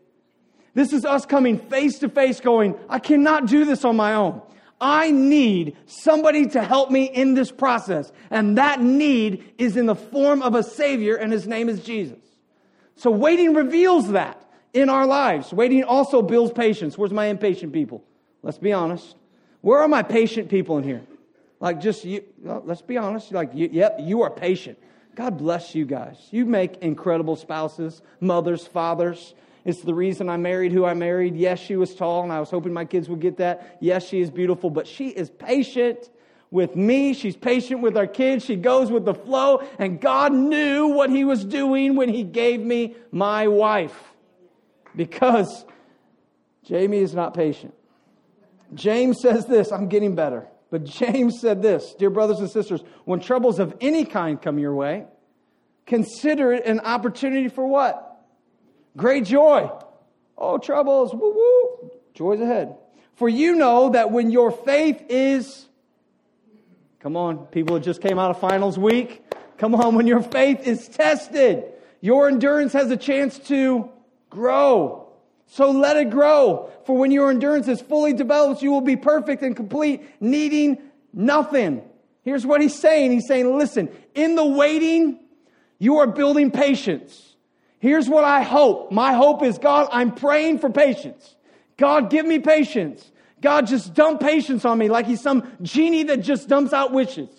This 0.73 0.93
is 0.93 1.05
us 1.05 1.25
coming 1.25 1.59
face 1.59 1.99
to 1.99 2.09
face 2.09 2.39
going, 2.39 2.75
I 2.89 2.99
cannot 2.99 3.47
do 3.47 3.65
this 3.65 3.85
on 3.85 3.95
my 3.95 4.13
own. 4.15 4.41
I 4.81 5.11
need 5.11 5.75
somebody 5.85 6.47
to 6.47 6.63
help 6.63 6.89
me 6.89 7.05
in 7.05 7.33
this 7.33 7.51
process. 7.51 8.11
And 8.31 8.57
that 8.57 8.81
need 8.81 9.53
is 9.57 9.75
in 9.75 9.87
the 9.87 9.95
form 9.95 10.41
of 10.41 10.55
a 10.55 10.63
Savior, 10.63 11.15
and 11.15 11.33
His 11.33 11.47
name 11.47 11.69
is 11.69 11.83
Jesus. 11.83 12.19
So 12.99 13.11
waiting 13.11 13.53
reveals 13.53 14.11
that 14.11 14.45
in 14.73 14.89
our 14.89 15.05
lives. 15.05 15.53
Waiting 15.53 15.85
also 15.85 16.21
builds 16.21 16.51
patience. 16.51 16.97
Where's 16.97 17.13
my 17.13 17.27
impatient 17.27 17.71
people? 17.71 18.03
Let's 18.43 18.57
be 18.57 18.73
honest. 18.73 19.15
Where 19.61 19.79
are 19.79 19.87
my 19.87 20.03
patient 20.03 20.49
people 20.49 20.77
in 20.79 20.83
here? 20.83 21.01
Like, 21.61 21.79
just 21.79 22.03
you, 22.03 22.25
let's 22.43 22.81
be 22.81 22.97
honest. 22.97 23.31
Like, 23.31 23.51
you, 23.53 23.69
yep, 23.71 23.99
you 24.01 24.21
are 24.23 24.29
patient. 24.29 24.77
God 25.15 25.37
bless 25.37 25.73
you 25.73 25.85
guys. 25.85 26.17
You 26.31 26.45
make 26.45 26.79
incredible 26.79 27.37
spouses, 27.37 28.01
mothers, 28.19 28.67
fathers. 28.67 29.33
It's 29.63 29.79
the 29.79 29.93
reason 29.93 30.27
I 30.27 30.35
married 30.35 30.73
who 30.73 30.83
I 30.83 30.93
married. 30.93 31.37
Yes, 31.37 31.59
she 31.59 31.77
was 31.77 31.95
tall, 31.95 32.23
and 32.23 32.33
I 32.33 32.41
was 32.41 32.49
hoping 32.49 32.73
my 32.73 32.83
kids 32.83 33.07
would 33.07 33.21
get 33.21 33.37
that. 33.37 33.77
Yes, 33.79 34.05
she 34.05 34.19
is 34.19 34.29
beautiful, 34.29 34.69
but 34.69 34.85
she 34.85 35.07
is 35.07 35.29
patient 35.29 36.09
with 36.51 36.75
me. 36.75 37.13
She's 37.13 37.35
patient 37.35 37.81
with 37.81 37.97
our 37.97 38.07
kids. 38.07 38.45
She 38.45 38.55
goes 38.55 38.91
with 38.91 39.05
the 39.05 39.13
flow. 39.13 39.63
And 39.77 40.01
God 40.01 40.33
knew 40.33 40.87
what 40.87 41.09
He 41.09 41.23
was 41.23 41.45
doing 41.45 41.95
when 41.95 42.09
He 42.09 42.23
gave 42.23 42.59
me 42.59 42.95
my 43.11 43.47
wife. 43.47 43.97
Because 44.95 45.65
Jamie 46.63 46.99
is 46.99 47.13
not 47.13 47.33
patient. 47.33 47.73
James 48.73 49.21
says 49.21 49.45
this 49.45 49.71
I'm 49.71 49.87
getting 49.87 50.15
better. 50.15 50.47
But 50.71 50.83
James 50.83 51.39
said 51.39 51.61
this 51.61 51.93
Dear 51.97 52.09
brothers 52.09 52.39
and 52.39 52.49
sisters, 52.49 52.81
when 53.05 53.19
troubles 53.19 53.59
of 53.59 53.75
any 53.81 54.05
kind 54.05 54.41
come 54.41 54.59
your 54.59 54.73
way, 54.73 55.05
consider 55.85 56.53
it 56.53 56.65
an 56.65 56.79
opportunity 56.81 57.47
for 57.47 57.65
what? 57.65 58.05
Great 58.95 59.25
joy. 59.25 59.71
Oh, 60.37 60.57
troubles, 60.57 61.13
woo 61.13 61.33
woo. 61.33 61.91
Joy's 62.13 62.41
ahead. 62.41 62.75
For 63.15 63.27
you 63.27 63.55
know 63.55 63.89
that 63.89 64.11
when 64.11 64.31
your 64.31 64.51
faith 64.51 65.03
is 65.09 65.67
Come 66.99 67.15
on, 67.15 67.45
people 67.47 67.79
just 67.79 68.01
came 68.01 68.19
out 68.19 68.29
of 68.29 68.39
finals 68.39 68.77
week. 68.77 69.23
Come 69.57 69.73
on, 69.73 69.95
when 69.95 70.05
your 70.05 70.21
faith 70.21 70.67
is 70.67 70.89
tested, 70.89 71.63
your 72.01 72.27
endurance 72.27 72.73
has 72.73 72.91
a 72.91 72.97
chance 72.97 73.39
to 73.47 73.89
grow. 74.29 75.07
So 75.47 75.71
let 75.71 75.95
it 75.95 76.09
grow. 76.09 76.69
For 76.85 76.97
when 76.97 77.11
your 77.11 77.29
endurance 77.29 77.69
is 77.69 77.81
fully 77.81 78.11
developed, 78.13 78.61
you 78.61 78.71
will 78.71 78.81
be 78.81 78.97
perfect 78.97 79.43
and 79.43 79.55
complete, 79.55 80.03
needing 80.21 80.77
nothing. 81.13 81.81
Here's 82.23 82.45
what 82.45 82.61
he's 82.61 82.77
saying. 82.77 83.11
He's 83.11 83.27
saying, 83.27 83.57
listen, 83.57 83.89
in 84.13 84.35
the 84.35 84.45
waiting, 84.45 85.19
you 85.79 85.97
are 85.97 86.07
building 86.07 86.51
patience. 86.51 87.35
Here's 87.79 88.09
what 88.09 88.25
I 88.25 88.41
hope. 88.43 88.91
My 88.91 89.13
hope 89.13 89.41
is 89.41 89.57
God, 89.57 89.87
I'm 89.93 90.13
praying 90.13 90.59
for 90.59 90.69
patience. 90.69 91.35
God, 91.77 92.09
give 92.09 92.25
me 92.25 92.39
patience. 92.39 93.09
God 93.41 93.67
just 93.67 93.93
dump 93.93 94.19
patience 94.21 94.65
on 94.65 94.77
me 94.77 94.89
like 94.89 95.05
he's 95.05 95.21
some 95.21 95.49
genie 95.61 96.03
that 96.03 96.17
just 96.17 96.47
dumps 96.47 96.73
out 96.73 96.91
wishes. 96.91 97.29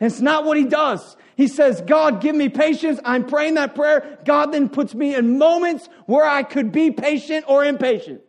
And 0.00 0.10
it's 0.10 0.20
not 0.20 0.44
what 0.44 0.56
he 0.56 0.64
does. 0.64 1.16
He 1.36 1.48
says, 1.48 1.80
God, 1.82 2.20
give 2.20 2.34
me 2.34 2.48
patience. 2.48 3.00
I'm 3.04 3.26
praying 3.26 3.54
that 3.54 3.74
prayer. 3.74 4.18
God 4.24 4.52
then 4.52 4.68
puts 4.68 4.94
me 4.94 5.14
in 5.14 5.38
moments 5.38 5.88
where 6.06 6.24
I 6.24 6.42
could 6.42 6.72
be 6.72 6.90
patient 6.90 7.44
or 7.48 7.64
impatient. 7.64 8.22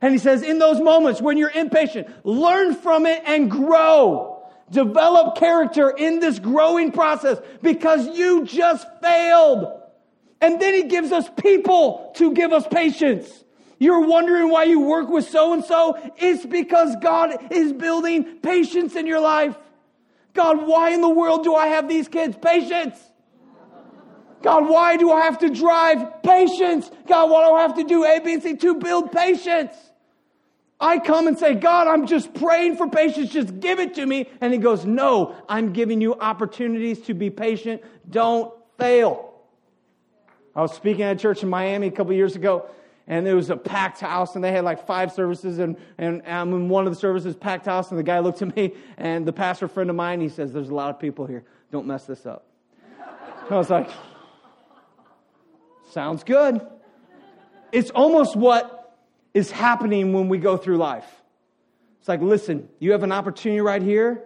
And 0.00 0.12
he 0.12 0.18
says, 0.18 0.42
in 0.42 0.58
those 0.58 0.80
moments 0.80 1.20
when 1.20 1.36
you're 1.36 1.50
impatient, 1.50 2.08
learn 2.24 2.74
from 2.74 3.06
it 3.06 3.22
and 3.24 3.50
grow. 3.50 4.32
Develop 4.70 5.36
character 5.36 5.90
in 5.90 6.18
this 6.18 6.38
growing 6.38 6.92
process 6.92 7.38
because 7.62 8.06
you 8.16 8.44
just 8.44 8.86
failed. 9.00 9.80
And 10.40 10.60
then 10.60 10.74
he 10.74 10.84
gives 10.84 11.12
us 11.12 11.28
people 11.40 12.12
to 12.16 12.32
give 12.32 12.52
us 12.52 12.66
patience. 12.66 13.44
You're 13.78 14.06
wondering 14.06 14.50
why 14.50 14.64
you 14.64 14.80
work 14.80 15.08
with 15.08 15.28
so 15.28 15.52
and 15.52 15.64
so? 15.64 15.98
It's 16.16 16.46
because 16.46 16.96
God 17.02 17.52
is 17.52 17.72
building 17.72 18.38
patience 18.38 18.96
in 18.96 19.06
your 19.06 19.20
life. 19.20 19.56
God, 20.32 20.66
why 20.66 20.90
in 20.90 21.00
the 21.00 21.08
world 21.08 21.44
do 21.44 21.54
I 21.54 21.68
have 21.68 21.88
these 21.88 22.08
kids? 22.08 22.36
Patience. 22.40 22.98
God, 24.42 24.68
why 24.68 24.96
do 24.96 25.10
I 25.10 25.24
have 25.24 25.38
to 25.38 25.50
drive? 25.50 26.22
Patience. 26.22 26.90
God, 27.06 27.30
why 27.30 27.46
do 27.46 27.54
I 27.54 27.62
have 27.62 27.74
to 27.76 27.84
do 27.84 28.04
A, 28.04 28.20
B, 28.20 28.34
and 28.34 28.42
C 28.42 28.56
to 28.56 28.74
build 28.76 29.12
patience? 29.12 29.74
I 30.78 30.98
come 30.98 31.26
and 31.26 31.38
say, 31.38 31.54
God, 31.54 31.86
I'm 31.86 32.06
just 32.06 32.34
praying 32.34 32.76
for 32.76 32.88
patience. 32.88 33.30
Just 33.30 33.60
give 33.60 33.80
it 33.80 33.94
to 33.94 34.04
me. 34.04 34.28
And 34.40 34.52
he 34.52 34.58
goes, 34.58 34.84
No, 34.84 35.34
I'm 35.48 35.72
giving 35.72 36.00
you 36.00 36.14
opportunities 36.14 37.00
to 37.02 37.14
be 37.14 37.30
patient. 37.30 37.82
Don't 38.08 38.52
fail. 38.78 39.32
I 40.54 40.60
was 40.60 40.72
speaking 40.74 41.02
at 41.02 41.16
a 41.16 41.18
church 41.18 41.42
in 41.42 41.48
Miami 41.48 41.86
a 41.86 41.90
couple 41.90 42.12
years 42.12 42.36
ago, 42.36 42.68
and 43.06 43.26
it 43.26 43.34
was 43.34 43.50
a 43.50 43.56
packed 43.56 44.00
house, 44.00 44.34
and 44.34 44.42
they 44.42 44.52
had 44.52 44.64
like 44.64 44.86
five 44.86 45.12
services, 45.12 45.58
and, 45.58 45.76
and 45.98 46.22
I'm 46.26 46.52
in 46.52 46.68
one 46.68 46.86
of 46.86 46.92
the 46.92 46.98
services, 46.98 47.36
packed 47.36 47.66
house, 47.66 47.90
and 47.90 47.98
the 47.98 48.02
guy 48.02 48.18
looked 48.18 48.42
at 48.42 48.54
me, 48.56 48.74
and 48.96 49.26
the 49.26 49.32
pastor 49.32 49.68
friend 49.68 49.90
of 49.90 49.96
mine, 49.96 50.20
he 50.20 50.28
says, 50.28 50.52
There's 50.52 50.70
a 50.70 50.74
lot 50.74 50.90
of 50.90 50.98
people 50.98 51.26
here. 51.26 51.44
Don't 51.70 51.86
mess 51.86 52.04
this 52.04 52.26
up. 52.26 52.46
I 53.48 53.56
was 53.56 53.70
like, 53.70 53.90
Sounds 55.90 56.24
good. 56.24 56.60
It's 57.72 57.90
almost 57.90 58.36
what 58.36 58.96
is 59.34 59.50
happening 59.50 60.12
when 60.12 60.28
we 60.28 60.38
go 60.38 60.56
through 60.56 60.78
life. 60.78 61.06
It's 61.98 62.08
like, 62.08 62.20
listen, 62.20 62.68
you 62.78 62.92
have 62.92 63.02
an 63.02 63.12
opportunity 63.12 63.60
right 63.60 63.82
here 63.82 64.24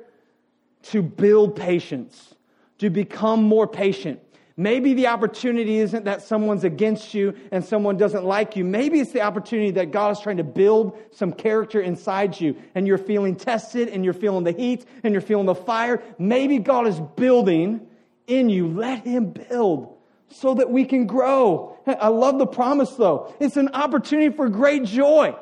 to 0.84 1.02
build 1.02 1.56
patience, 1.56 2.34
to 2.78 2.90
become 2.90 3.42
more 3.42 3.66
patient. 3.66 4.20
Maybe 4.60 4.92
the 4.92 5.06
opportunity 5.06 5.78
isn't 5.78 6.04
that 6.04 6.20
someone's 6.20 6.64
against 6.64 7.14
you 7.14 7.32
and 7.50 7.64
someone 7.64 7.96
doesn't 7.96 8.26
like 8.26 8.56
you. 8.56 8.64
Maybe 8.66 9.00
it's 9.00 9.12
the 9.12 9.22
opportunity 9.22 9.70
that 9.70 9.90
God 9.90 10.10
is 10.10 10.20
trying 10.20 10.36
to 10.36 10.44
build 10.44 10.98
some 11.12 11.32
character 11.32 11.80
inside 11.80 12.38
you 12.38 12.54
and 12.74 12.86
you're 12.86 12.98
feeling 12.98 13.36
tested 13.36 13.88
and 13.88 14.04
you're 14.04 14.12
feeling 14.12 14.44
the 14.44 14.52
heat 14.52 14.84
and 15.02 15.14
you're 15.14 15.22
feeling 15.22 15.46
the 15.46 15.54
fire. 15.54 16.02
Maybe 16.18 16.58
God 16.58 16.86
is 16.86 17.00
building 17.16 17.86
in 18.26 18.50
you. 18.50 18.68
Let 18.68 19.06
Him 19.06 19.30
build 19.30 19.96
so 20.28 20.52
that 20.52 20.70
we 20.70 20.84
can 20.84 21.06
grow. 21.06 21.78
I 21.86 22.08
love 22.08 22.38
the 22.38 22.46
promise 22.46 22.90
though. 22.90 23.34
It's 23.40 23.56
an 23.56 23.70
opportunity 23.72 24.36
for 24.36 24.50
great 24.50 24.84
joy. 24.84 25.34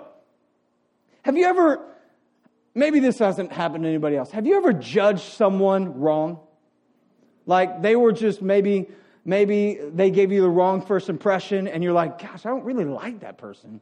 Have 1.22 1.36
you 1.36 1.46
ever, 1.46 1.84
maybe 2.72 3.00
this 3.00 3.18
hasn't 3.18 3.50
happened 3.50 3.82
to 3.82 3.88
anybody 3.88 4.14
else, 4.14 4.30
have 4.30 4.46
you 4.46 4.56
ever 4.58 4.72
judged 4.72 5.32
someone 5.32 5.98
wrong? 5.98 6.38
Like 7.46 7.82
they 7.82 7.96
were 7.96 8.12
just 8.12 8.42
maybe, 8.42 8.86
maybe 9.28 9.78
they 9.94 10.10
gave 10.10 10.32
you 10.32 10.40
the 10.42 10.48
wrong 10.48 10.84
first 10.84 11.08
impression 11.08 11.68
and 11.68 11.84
you're 11.84 11.92
like, 11.92 12.20
gosh, 12.20 12.44
I 12.44 12.48
don't 12.48 12.64
really 12.64 12.84
like 12.84 13.20
that 13.20 13.38
person. 13.38 13.80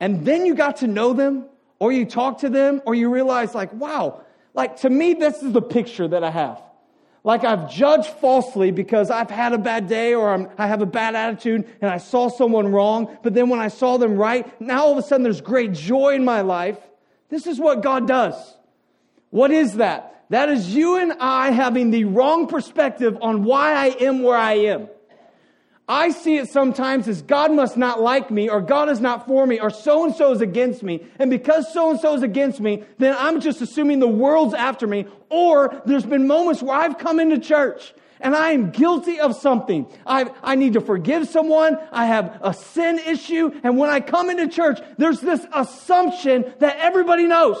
And 0.00 0.24
then 0.24 0.46
you 0.46 0.54
got 0.54 0.78
to 0.78 0.86
know 0.86 1.12
them 1.12 1.46
or 1.78 1.92
you 1.92 2.06
talk 2.06 2.38
to 2.38 2.48
them 2.48 2.80
or 2.86 2.94
you 2.94 3.12
realize 3.12 3.54
like, 3.54 3.72
wow, 3.72 4.22
like 4.54 4.78
to 4.78 4.90
me, 4.90 5.14
this 5.14 5.42
is 5.42 5.52
the 5.52 5.62
picture 5.62 6.08
that 6.08 6.24
I 6.24 6.30
have 6.30 6.62
like 7.26 7.42
I've 7.44 7.68
judged 7.68 8.06
falsely 8.06 8.70
because 8.70 9.10
I've 9.10 9.30
had 9.30 9.52
a 9.52 9.58
bad 9.58 9.88
day 9.88 10.14
or 10.14 10.32
I'm, 10.32 10.48
i 10.58 10.68
have 10.68 10.80
a 10.80 10.86
bad 10.86 11.16
attitude 11.16 11.68
and 11.80 11.90
I 11.90 11.98
saw 11.98 12.28
someone 12.28 12.70
wrong, 12.70 13.18
but 13.24 13.34
then 13.34 13.48
when 13.48 13.58
I 13.58 13.66
saw 13.66 13.96
them 13.96 14.16
right, 14.16 14.48
now 14.60 14.84
all 14.84 14.92
of 14.92 14.98
a 14.98 15.02
sudden 15.02 15.24
there's 15.24 15.40
great 15.40 15.72
joy 15.72 16.14
in 16.14 16.24
my 16.24 16.42
life. 16.42 16.78
This 17.28 17.48
is 17.48 17.58
what 17.58 17.82
God 17.82 18.06
does. 18.06 18.36
What 19.30 19.50
is 19.50 19.74
that? 19.74 20.15
That 20.30 20.48
is 20.48 20.74
you 20.74 20.98
and 20.98 21.14
I 21.20 21.50
having 21.50 21.90
the 21.90 22.04
wrong 22.04 22.48
perspective 22.48 23.16
on 23.20 23.44
why 23.44 23.72
I 23.72 23.86
am 24.00 24.22
where 24.22 24.36
I 24.36 24.54
am. 24.54 24.88
I 25.88 26.10
see 26.10 26.36
it 26.36 26.48
sometimes 26.48 27.06
as 27.06 27.22
God 27.22 27.52
must 27.52 27.76
not 27.76 28.00
like 28.00 28.28
me, 28.28 28.48
or 28.48 28.60
God 28.60 28.88
is 28.88 29.00
not 29.00 29.28
for 29.28 29.46
me, 29.46 29.60
or 29.60 29.70
so 29.70 30.04
and 30.04 30.14
so 30.14 30.32
is 30.32 30.40
against 30.40 30.82
me. 30.82 31.06
And 31.20 31.30
because 31.30 31.72
so 31.72 31.90
and 31.90 32.00
so 32.00 32.14
is 32.14 32.24
against 32.24 32.60
me, 32.60 32.82
then 32.98 33.14
I'm 33.16 33.40
just 33.40 33.60
assuming 33.60 34.00
the 34.00 34.08
world's 34.08 34.54
after 34.54 34.88
me. 34.88 35.06
Or 35.30 35.80
there's 35.86 36.04
been 36.04 36.26
moments 36.26 36.60
where 36.60 36.76
I've 36.76 36.98
come 36.98 37.20
into 37.20 37.38
church 37.38 37.94
and 38.20 38.34
I 38.34 38.50
am 38.50 38.70
guilty 38.70 39.20
of 39.20 39.36
something. 39.36 39.86
I, 40.04 40.28
I 40.42 40.56
need 40.56 40.72
to 40.72 40.80
forgive 40.80 41.28
someone. 41.28 41.78
I 41.92 42.06
have 42.06 42.40
a 42.42 42.52
sin 42.52 42.98
issue. 42.98 43.52
And 43.62 43.78
when 43.78 43.90
I 43.90 44.00
come 44.00 44.28
into 44.28 44.48
church, 44.48 44.80
there's 44.98 45.20
this 45.20 45.46
assumption 45.52 46.52
that 46.58 46.78
everybody 46.78 47.26
knows. 47.26 47.58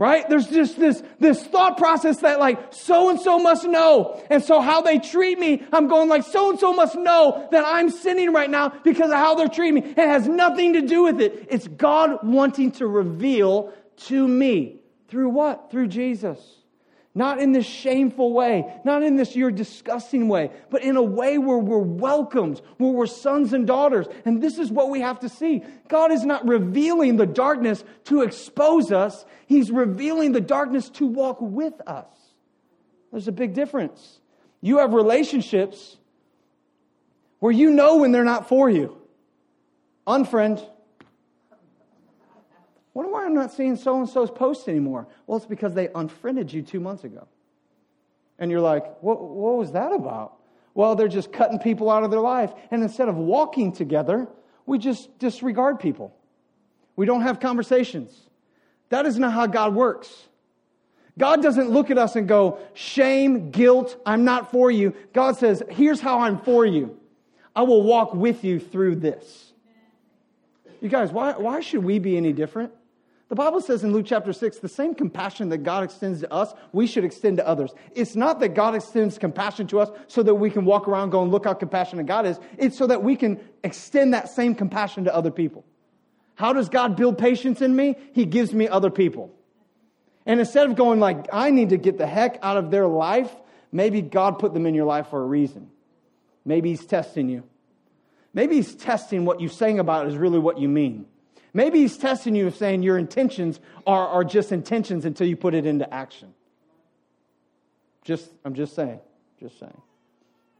Right? 0.00 0.26
There's 0.30 0.46
just 0.46 0.78
this, 0.78 1.02
this 1.18 1.46
thought 1.46 1.76
process 1.76 2.20
that 2.20 2.38
like 2.40 2.72
so 2.72 3.10
and 3.10 3.20
so 3.20 3.38
must 3.38 3.66
know. 3.66 4.24
And 4.30 4.42
so 4.42 4.62
how 4.62 4.80
they 4.80 4.98
treat 4.98 5.38
me, 5.38 5.62
I'm 5.74 5.88
going 5.88 6.08
like 6.08 6.24
so 6.24 6.48
and 6.48 6.58
so 6.58 6.72
must 6.72 6.96
know 6.96 7.46
that 7.52 7.64
I'm 7.66 7.90
sinning 7.90 8.32
right 8.32 8.48
now 8.48 8.70
because 8.82 9.10
of 9.10 9.18
how 9.18 9.34
they're 9.34 9.46
treating 9.46 9.74
me. 9.74 9.90
It 9.90 9.98
has 9.98 10.26
nothing 10.26 10.72
to 10.72 10.80
do 10.80 11.02
with 11.02 11.20
it. 11.20 11.48
It's 11.50 11.68
God 11.68 12.20
wanting 12.22 12.72
to 12.72 12.86
reveal 12.86 13.74
to 14.06 14.26
me 14.26 14.80
through 15.08 15.28
what? 15.28 15.70
Through 15.70 15.88
Jesus. 15.88 16.40
Not 17.14 17.40
in 17.40 17.50
this 17.50 17.66
shameful 17.66 18.32
way, 18.32 18.72
not 18.84 19.02
in 19.02 19.16
this 19.16 19.34
you're 19.34 19.50
disgusting 19.50 20.28
way, 20.28 20.52
but 20.70 20.82
in 20.82 20.96
a 20.96 21.02
way 21.02 21.38
where 21.38 21.58
we're 21.58 21.78
welcomed, 21.78 22.62
where 22.76 22.92
we're 22.92 23.06
sons 23.06 23.52
and 23.52 23.66
daughters. 23.66 24.06
And 24.24 24.40
this 24.40 24.58
is 24.58 24.70
what 24.70 24.90
we 24.90 25.00
have 25.00 25.18
to 25.20 25.28
see. 25.28 25.64
God 25.88 26.12
is 26.12 26.24
not 26.24 26.46
revealing 26.46 27.16
the 27.16 27.26
darkness 27.26 27.82
to 28.04 28.22
expose 28.22 28.92
us, 28.92 29.24
He's 29.46 29.72
revealing 29.72 30.30
the 30.30 30.40
darkness 30.40 30.88
to 30.90 31.06
walk 31.06 31.38
with 31.40 31.74
us. 31.84 32.06
There's 33.10 33.26
a 33.26 33.32
big 33.32 33.54
difference. 33.54 34.20
You 34.60 34.78
have 34.78 34.92
relationships 34.92 35.96
where 37.40 37.50
you 37.50 37.70
know 37.70 37.96
when 37.96 38.12
they're 38.12 38.22
not 38.22 38.48
for 38.48 38.70
you. 38.70 38.96
Unfriend, 40.06 40.64
Wonder 42.92 43.12
why 43.12 43.24
I'm 43.24 43.34
not 43.34 43.52
seeing 43.52 43.76
so 43.76 43.98
and 43.98 44.08
so's 44.08 44.30
post 44.30 44.68
anymore. 44.68 45.06
Well, 45.26 45.36
it's 45.36 45.46
because 45.46 45.74
they 45.74 45.88
unfriended 45.94 46.52
you 46.52 46.62
two 46.62 46.80
months 46.80 47.04
ago. 47.04 47.28
And 48.38 48.50
you're 48.50 48.60
like, 48.60 49.02
what, 49.02 49.20
what 49.22 49.56
was 49.56 49.72
that 49.72 49.92
about? 49.92 50.36
Well, 50.74 50.96
they're 50.96 51.08
just 51.08 51.32
cutting 51.32 51.58
people 51.58 51.90
out 51.90 52.02
of 52.02 52.10
their 52.10 52.20
life. 52.20 52.52
And 52.70 52.82
instead 52.82 53.08
of 53.08 53.16
walking 53.16 53.72
together, 53.72 54.28
we 54.66 54.78
just 54.78 55.18
disregard 55.18 55.78
people. 55.78 56.14
We 56.96 57.06
don't 57.06 57.22
have 57.22 57.38
conversations. 57.38 58.28
That 58.88 59.06
is 59.06 59.18
not 59.18 59.32
how 59.32 59.46
God 59.46 59.74
works. 59.74 60.10
God 61.18 61.42
doesn't 61.42 61.70
look 61.70 61.90
at 61.90 61.98
us 61.98 62.16
and 62.16 62.26
go, 62.26 62.58
shame, 62.72 63.50
guilt, 63.50 64.00
I'm 64.06 64.24
not 64.24 64.50
for 64.50 64.70
you. 64.70 64.94
God 65.12 65.36
says, 65.36 65.62
here's 65.68 66.00
how 66.00 66.20
I'm 66.20 66.40
for 66.40 66.64
you. 66.64 66.98
I 67.54 67.62
will 67.62 67.82
walk 67.82 68.14
with 68.14 68.42
you 68.42 68.58
through 68.58 68.96
this. 68.96 69.52
You 70.80 70.88
guys, 70.88 71.12
why, 71.12 71.32
why 71.32 71.60
should 71.60 71.84
we 71.84 71.98
be 71.98 72.16
any 72.16 72.32
different? 72.32 72.72
The 73.30 73.36
Bible 73.36 73.60
says 73.60 73.84
in 73.84 73.92
Luke 73.92 74.06
chapter 74.08 74.32
6, 74.32 74.58
the 74.58 74.68
same 74.68 74.92
compassion 74.92 75.50
that 75.50 75.58
God 75.58 75.84
extends 75.84 76.18
to 76.20 76.32
us, 76.32 76.52
we 76.72 76.88
should 76.88 77.04
extend 77.04 77.36
to 77.36 77.46
others. 77.46 77.72
It's 77.94 78.16
not 78.16 78.40
that 78.40 78.54
God 78.54 78.74
extends 78.74 79.18
compassion 79.18 79.68
to 79.68 79.78
us 79.78 79.88
so 80.08 80.24
that 80.24 80.34
we 80.34 80.50
can 80.50 80.64
walk 80.64 80.88
around 80.88 81.10
going, 81.10 81.30
look 81.30 81.44
how 81.44 81.54
compassionate 81.54 82.06
God 82.06 82.26
is. 82.26 82.40
It's 82.58 82.76
so 82.76 82.88
that 82.88 83.04
we 83.04 83.14
can 83.14 83.38
extend 83.62 84.14
that 84.14 84.30
same 84.30 84.56
compassion 84.56 85.04
to 85.04 85.14
other 85.14 85.30
people. 85.30 85.64
How 86.34 86.52
does 86.52 86.68
God 86.68 86.96
build 86.96 87.18
patience 87.18 87.62
in 87.62 87.76
me? 87.76 87.94
He 88.14 88.24
gives 88.24 88.52
me 88.52 88.66
other 88.66 88.90
people. 88.90 89.32
And 90.26 90.40
instead 90.40 90.68
of 90.68 90.74
going 90.74 90.98
like, 90.98 91.28
I 91.32 91.50
need 91.50 91.68
to 91.68 91.76
get 91.76 91.98
the 91.98 92.08
heck 92.08 92.40
out 92.42 92.56
of 92.56 92.72
their 92.72 92.88
life, 92.88 93.30
maybe 93.70 94.02
God 94.02 94.40
put 94.40 94.54
them 94.54 94.66
in 94.66 94.74
your 94.74 94.86
life 94.86 95.06
for 95.06 95.22
a 95.22 95.26
reason. 95.26 95.70
Maybe 96.44 96.70
He's 96.70 96.84
testing 96.84 97.28
you. 97.28 97.44
Maybe 98.34 98.56
He's 98.56 98.74
testing 98.74 99.24
what 99.24 99.40
you're 99.40 99.50
saying 99.50 99.78
about 99.78 100.08
is 100.08 100.16
really 100.16 100.40
what 100.40 100.58
you 100.58 100.68
mean. 100.68 101.06
Maybe 101.52 101.80
he's 101.80 101.96
testing 101.96 102.34
you, 102.34 102.46
of 102.46 102.56
saying 102.56 102.82
your 102.82 102.98
intentions 102.98 103.58
are, 103.86 104.06
are 104.06 104.24
just 104.24 104.52
intentions 104.52 105.04
until 105.04 105.26
you 105.26 105.36
put 105.36 105.54
it 105.54 105.66
into 105.66 105.92
action. 105.92 106.32
Just, 108.04 108.30
I'm 108.44 108.54
just 108.54 108.74
saying, 108.74 109.00
just 109.40 109.58
saying. 109.58 109.80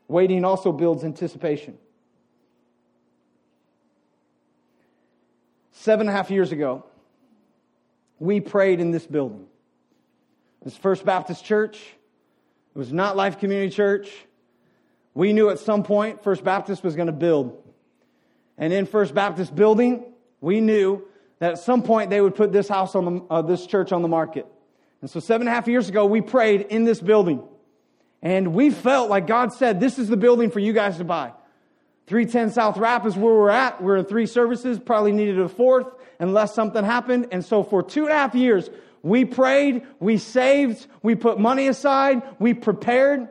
Waiting 0.08 0.44
also 0.44 0.72
builds 0.72 1.04
anticipation. 1.04 1.78
Seven 5.72 6.08
and 6.08 6.10
a 6.10 6.12
half 6.12 6.30
years 6.30 6.52
ago, 6.52 6.84
we 8.18 8.40
prayed 8.40 8.80
in 8.80 8.90
this 8.90 9.06
building. 9.06 9.46
This 10.62 10.76
First 10.76 11.06
Baptist 11.06 11.44
Church. 11.44 11.76
It 12.74 12.78
was 12.78 12.92
not 12.92 13.16
Life 13.16 13.38
Community 13.38 13.74
Church. 13.74 14.10
We 15.14 15.32
knew 15.32 15.48
at 15.48 15.58
some 15.58 15.82
point 15.82 16.22
First 16.22 16.44
Baptist 16.44 16.84
was 16.84 16.96
going 16.96 17.06
to 17.06 17.12
build. 17.12 17.62
And 18.58 18.72
in 18.72 18.84
First 18.84 19.14
Baptist 19.14 19.54
building, 19.54 20.04
we 20.40 20.60
knew 20.60 21.02
that 21.38 21.52
at 21.52 21.58
some 21.58 21.82
point 21.82 22.10
they 22.10 22.20
would 22.20 22.34
put 22.34 22.52
this 22.52 22.68
house 22.68 22.94
on 22.94 23.04
the, 23.04 23.24
uh, 23.30 23.42
this 23.42 23.66
church 23.66 23.92
on 23.92 24.02
the 24.02 24.08
market. 24.08 24.46
And 25.00 25.10
so 25.10 25.20
seven 25.20 25.46
and 25.46 25.52
a 25.52 25.54
half 25.54 25.68
years 25.68 25.88
ago, 25.88 26.06
we 26.06 26.20
prayed 26.20 26.62
in 26.62 26.84
this 26.84 27.00
building. 27.00 27.42
And 28.22 28.52
we 28.54 28.70
felt 28.70 29.08
like 29.08 29.26
God 29.26 29.52
said, 29.52 29.80
this 29.80 29.98
is 29.98 30.08
the 30.08 30.16
building 30.16 30.50
for 30.50 30.60
you 30.60 30.72
guys 30.72 30.98
to 30.98 31.04
buy. 31.04 31.32
310 32.06 32.50
South 32.50 32.76
Rap 32.76 33.06
is 33.06 33.16
where 33.16 33.32
we're 33.32 33.50
at. 33.50 33.82
We're 33.82 33.96
in 33.96 34.04
three 34.04 34.26
services, 34.26 34.78
probably 34.78 35.12
needed 35.12 35.38
a 35.38 35.48
fourth 35.48 35.86
unless 36.18 36.54
something 36.54 36.84
happened. 36.84 37.28
And 37.32 37.44
so 37.44 37.62
for 37.62 37.82
two 37.82 38.02
and 38.02 38.10
a 38.10 38.16
half 38.16 38.34
years, 38.34 38.68
we 39.02 39.24
prayed, 39.24 39.86
we 40.00 40.18
saved, 40.18 40.86
we 41.02 41.14
put 41.14 41.38
money 41.38 41.68
aside, 41.68 42.22
we 42.38 42.52
prepared. 42.52 43.28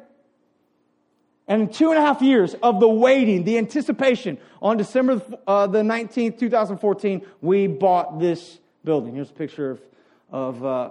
And 1.50 1.64
in 1.64 1.70
two 1.70 1.90
and 1.90 1.98
a 1.98 2.02
half 2.02 2.22
years 2.22 2.54
of 2.62 2.80
the 2.80 2.88
waiting, 2.88 3.44
the 3.44 3.58
anticipation, 3.58 4.38
on 4.62 4.78
December 4.78 5.20
uh, 5.48 5.66
the 5.66 5.82
19th, 5.82 6.38
2014, 6.38 7.26
we 7.42 7.66
bought 7.66 8.20
this 8.20 8.60
building. 8.86 9.16
Here's 9.16 9.32
a 9.32 9.34
picture 9.34 9.72
of, 9.72 9.82
of 10.32 10.64
uh, 10.64 10.90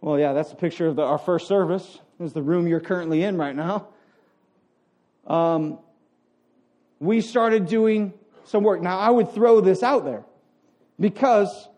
well, 0.00 0.16
yeah, 0.16 0.32
that's 0.32 0.52
a 0.52 0.56
picture 0.56 0.86
of 0.86 0.94
the, 0.94 1.02
our 1.02 1.18
first 1.18 1.48
service. 1.48 1.98
This 2.20 2.28
is 2.28 2.32
the 2.32 2.42
room 2.42 2.68
you're 2.68 2.78
currently 2.78 3.24
in 3.24 3.36
right 3.36 3.54
now. 3.54 3.88
Um, 5.26 5.80
we 7.00 7.20
started 7.20 7.66
doing 7.66 8.12
some 8.44 8.62
work. 8.62 8.80
Now, 8.80 8.96
I 8.96 9.10
would 9.10 9.34
throw 9.34 9.60
this 9.60 9.82
out 9.82 10.04
there 10.04 10.22
because 11.00 11.68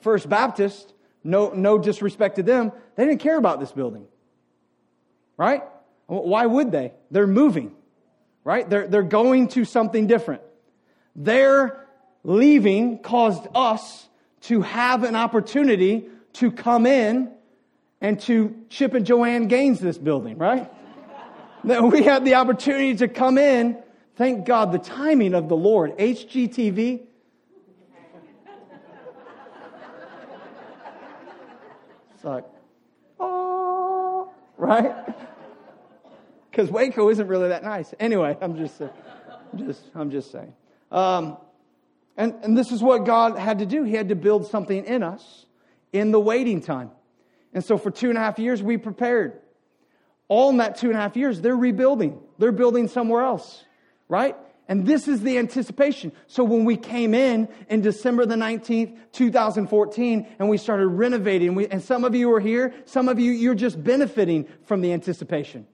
First 0.00 0.26
Baptist, 0.30 0.94
no, 1.22 1.50
no 1.50 1.76
disrespect 1.76 2.36
to 2.36 2.42
them, 2.42 2.72
they 2.96 3.04
didn't 3.04 3.20
care 3.20 3.36
about 3.36 3.60
this 3.60 3.72
building. 3.72 4.06
Right? 5.36 5.62
Why 6.06 6.46
would 6.46 6.70
they? 6.70 6.92
They're 7.10 7.26
moving, 7.26 7.74
right? 8.44 8.68
They're, 8.68 8.86
they're 8.86 9.02
going 9.02 9.48
to 9.48 9.64
something 9.64 10.06
different. 10.06 10.42
Their 11.16 11.86
leaving 12.22 12.98
caused 12.98 13.46
us 13.54 14.08
to 14.42 14.62
have 14.62 15.04
an 15.04 15.16
opportunity 15.16 16.08
to 16.34 16.50
come 16.50 16.86
in 16.86 17.30
and 18.00 18.20
to 18.20 18.54
Chip 18.68 18.94
and 18.94 19.06
Joanna 19.06 19.46
Gaines 19.46 19.80
this 19.80 19.96
building, 19.96 20.36
right? 20.36 20.70
that 21.64 21.82
we 21.82 22.02
had 22.02 22.24
the 22.24 22.34
opportunity 22.34 22.96
to 22.96 23.08
come 23.08 23.38
in. 23.38 23.78
Thank 24.16 24.44
God, 24.44 24.72
the 24.72 24.78
timing 24.78 25.34
of 25.34 25.48
the 25.48 25.56
Lord. 25.56 25.96
HGTV. 25.96 27.00
It's 32.14 32.24
like, 32.24 32.44
oh, 33.18 34.30
right? 34.56 34.94
Because 36.54 36.70
Waco 36.70 37.10
isn't 37.10 37.26
really 37.26 37.48
that 37.48 37.64
nice. 37.64 37.92
Anyway, 37.98 38.38
I'm 38.40 38.56
just, 38.56 38.80
uh, 38.80 38.86
just, 39.56 39.82
I'm 39.92 40.12
just 40.12 40.30
saying. 40.30 40.54
Um, 40.92 41.36
and, 42.16 42.32
and 42.44 42.56
this 42.56 42.70
is 42.70 42.80
what 42.80 43.04
God 43.04 43.36
had 43.36 43.58
to 43.58 43.66
do. 43.66 43.82
He 43.82 43.94
had 43.94 44.10
to 44.10 44.14
build 44.14 44.46
something 44.46 44.84
in 44.84 45.02
us 45.02 45.46
in 45.92 46.12
the 46.12 46.20
waiting 46.20 46.60
time. 46.60 46.92
And 47.52 47.64
so 47.64 47.76
for 47.76 47.90
two 47.90 48.08
and 48.08 48.16
a 48.16 48.20
half 48.20 48.38
years, 48.38 48.62
we 48.62 48.76
prepared. 48.76 49.40
All 50.28 50.50
in 50.50 50.58
that 50.58 50.76
two 50.76 50.90
and 50.90 50.96
a 50.96 51.00
half 51.00 51.16
years, 51.16 51.40
they're 51.40 51.56
rebuilding. 51.56 52.20
They're 52.38 52.52
building 52.52 52.86
somewhere 52.86 53.24
else, 53.24 53.64
right? 54.08 54.36
And 54.68 54.86
this 54.86 55.08
is 55.08 55.22
the 55.22 55.38
anticipation. 55.38 56.12
So 56.28 56.44
when 56.44 56.64
we 56.64 56.76
came 56.76 57.14
in 57.14 57.48
in 57.68 57.80
December 57.80 58.26
the 58.26 58.36
19th, 58.36 58.96
2014, 59.10 60.26
and 60.38 60.48
we 60.48 60.56
started 60.56 60.86
renovating, 60.86 61.56
we, 61.56 61.66
and 61.66 61.82
some 61.82 62.04
of 62.04 62.14
you 62.14 62.32
are 62.32 62.40
here, 62.40 62.72
some 62.84 63.08
of 63.08 63.18
you, 63.18 63.32
you're 63.32 63.56
just 63.56 63.82
benefiting 63.82 64.46
from 64.66 64.82
the 64.82 64.92
anticipation. 64.92 65.66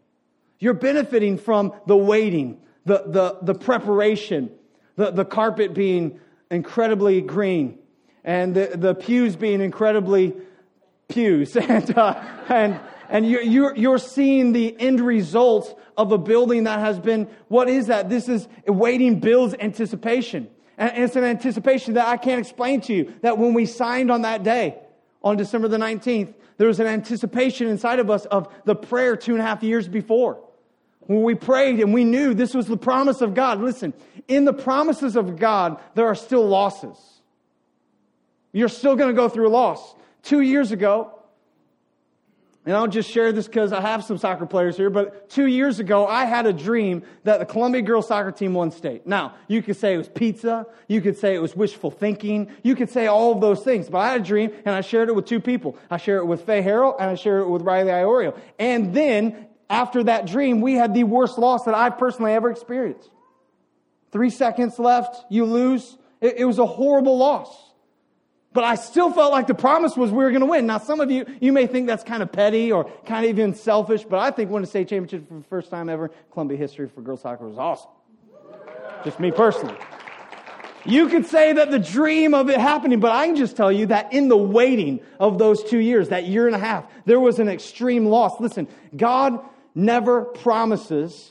You're 0.60 0.74
benefiting 0.74 1.38
from 1.38 1.72
the 1.86 1.96
waiting, 1.96 2.60
the, 2.84 3.02
the, 3.06 3.38
the 3.42 3.54
preparation, 3.54 4.50
the, 4.96 5.10
the 5.10 5.24
carpet 5.24 5.72
being 5.72 6.20
incredibly 6.50 7.22
green, 7.22 7.78
and 8.22 8.54
the, 8.54 8.72
the 8.74 8.94
pews 8.94 9.36
being 9.36 9.62
incredibly 9.62 10.34
pews. 11.08 11.56
and, 11.56 11.96
uh, 11.96 12.22
and, 12.48 12.78
and 13.08 13.26
you, 13.26 13.40
you're, 13.40 13.74
you're 13.74 13.98
seeing 13.98 14.52
the 14.52 14.78
end 14.78 15.00
results 15.00 15.74
of 15.96 16.12
a 16.12 16.18
building 16.18 16.64
that 16.64 16.78
has 16.78 16.98
been, 16.98 17.26
what 17.48 17.68
is 17.68 17.86
that? 17.86 18.10
This 18.10 18.28
is 18.28 18.46
waiting 18.66 19.18
builds 19.18 19.54
anticipation. 19.58 20.48
And 20.76 21.04
it's 21.04 21.16
an 21.16 21.24
anticipation 21.24 21.94
that 21.94 22.06
I 22.06 22.18
can't 22.18 22.40
explain 22.40 22.82
to 22.82 22.94
you. 22.94 23.14
That 23.22 23.38
when 23.38 23.54
we 23.54 23.64
signed 23.66 24.10
on 24.10 24.22
that 24.22 24.42
day, 24.42 24.78
on 25.22 25.36
December 25.36 25.68
the 25.68 25.76
19th, 25.76 26.34
there 26.56 26.68
was 26.68 26.80
an 26.80 26.86
anticipation 26.86 27.66
inside 27.66 27.98
of 27.98 28.10
us 28.10 28.26
of 28.26 28.52
the 28.64 28.74
prayer 28.74 29.16
two 29.16 29.32
and 29.32 29.40
a 29.40 29.44
half 29.44 29.62
years 29.62 29.88
before. 29.88 30.42
When 31.10 31.24
we 31.24 31.34
prayed 31.34 31.80
and 31.80 31.92
we 31.92 32.04
knew 32.04 32.34
this 32.34 32.54
was 32.54 32.68
the 32.68 32.76
promise 32.76 33.20
of 33.20 33.34
God. 33.34 33.60
Listen, 33.60 33.92
in 34.28 34.44
the 34.44 34.52
promises 34.52 35.16
of 35.16 35.40
God, 35.40 35.80
there 35.96 36.06
are 36.06 36.14
still 36.14 36.46
losses. 36.46 36.96
You're 38.52 38.68
still 38.68 38.94
going 38.94 39.08
to 39.08 39.14
go 39.20 39.28
through 39.28 39.48
a 39.48 39.50
loss. 39.50 39.96
Two 40.22 40.40
years 40.40 40.70
ago, 40.70 41.12
and 42.64 42.76
I'll 42.76 42.86
just 42.86 43.10
share 43.10 43.32
this 43.32 43.48
because 43.48 43.72
I 43.72 43.80
have 43.80 44.04
some 44.04 44.18
soccer 44.18 44.46
players 44.46 44.76
here, 44.76 44.88
but 44.88 45.28
two 45.28 45.46
years 45.46 45.80
ago, 45.80 46.06
I 46.06 46.26
had 46.26 46.46
a 46.46 46.52
dream 46.52 47.02
that 47.24 47.40
the 47.40 47.46
Columbia 47.46 47.82
girls 47.82 48.06
soccer 48.06 48.30
team 48.30 48.54
won 48.54 48.70
state. 48.70 49.04
Now, 49.04 49.34
you 49.48 49.62
could 49.62 49.76
say 49.76 49.94
it 49.94 49.98
was 49.98 50.08
pizza. 50.08 50.64
You 50.86 51.00
could 51.00 51.18
say 51.18 51.34
it 51.34 51.42
was 51.42 51.56
wishful 51.56 51.90
thinking. 51.90 52.52
You 52.62 52.76
could 52.76 52.88
say 52.88 53.08
all 53.08 53.32
of 53.32 53.40
those 53.40 53.64
things, 53.64 53.88
but 53.88 53.98
I 53.98 54.12
had 54.12 54.20
a 54.20 54.24
dream 54.24 54.52
and 54.64 54.76
I 54.76 54.80
shared 54.80 55.08
it 55.08 55.16
with 55.16 55.24
two 55.24 55.40
people. 55.40 55.76
I 55.90 55.96
shared 55.96 56.20
it 56.20 56.26
with 56.26 56.46
Faye 56.46 56.62
Harrell 56.62 56.94
and 57.00 57.10
I 57.10 57.16
shared 57.16 57.42
it 57.42 57.48
with 57.48 57.62
Riley 57.62 57.90
Iorio. 57.90 58.38
And 58.60 58.94
then 58.94 59.48
after 59.70 60.02
that 60.04 60.26
dream, 60.26 60.60
we 60.60 60.74
had 60.74 60.92
the 60.92 61.04
worst 61.04 61.38
loss 61.38 61.64
that 61.64 61.74
I've 61.74 61.96
personally 61.96 62.32
ever 62.32 62.50
experienced. 62.50 63.08
Three 64.10 64.30
seconds 64.30 64.78
left, 64.78 65.24
you 65.30 65.44
lose. 65.44 65.96
It, 66.20 66.34
it 66.38 66.44
was 66.44 66.58
a 66.58 66.66
horrible 66.66 67.16
loss. 67.16 67.56
But 68.52 68.64
I 68.64 68.74
still 68.74 69.12
felt 69.12 69.30
like 69.30 69.46
the 69.46 69.54
promise 69.54 69.96
was 69.96 70.10
we 70.10 70.24
were 70.24 70.30
going 70.30 70.40
to 70.40 70.46
win. 70.46 70.66
Now, 70.66 70.78
some 70.78 71.00
of 71.00 71.08
you, 71.08 71.24
you 71.40 71.52
may 71.52 71.68
think 71.68 71.86
that's 71.86 72.02
kind 72.02 72.20
of 72.20 72.32
petty 72.32 72.72
or 72.72 72.90
kind 73.06 73.24
of 73.24 73.30
even 73.30 73.54
selfish, 73.54 74.02
but 74.02 74.18
I 74.18 74.32
think 74.32 74.50
winning 74.50 74.64
a 74.64 74.66
state 74.66 74.88
championship 74.88 75.28
for 75.28 75.34
the 75.34 75.44
first 75.44 75.70
time 75.70 75.88
ever, 75.88 76.10
Columbia 76.32 76.58
history 76.58 76.88
for 76.88 77.00
girls 77.00 77.22
soccer 77.22 77.46
was 77.46 77.56
awesome. 77.56 77.90
Just 79.04 79.20
me 79.20 79.30
personally. 79.30 79.76
You 80.84 81.08
could 81.08 81.26
say 81.26 81.52
that 81.52 81.70
the 81.70 81.78
dream 81.78 82.34
of 82.34 82.50
it 82.50 82.58
happening, 82.58 82.98
but 82.98 83.12
I 83.12 83.26
can 83.26 83.36
just 83.36 83.56
tell 83.56 83.70
you 83.70 83.86
that 83.86 84.12
in 84.12 84.28
the 84.28 84.36
waiting 84.36 85.00
of 85.20 85.38
those 85.38 85.62
two 85.62 85.78
years, 85.78 86.08
that 86.08 86.24
year 86.24 86.46
and 86.46 86.56
a 86.56 86.58
half, 86.58 86.86
there 87.04 87.20
was 87.20 87.38
an 87.38 87.48
extreme 87.48 88.06
loss. 88.06 88.40
Listen, 88.40 88.66
God 88.96 89.38
never 89.80 90.24
promises 90.24 91.30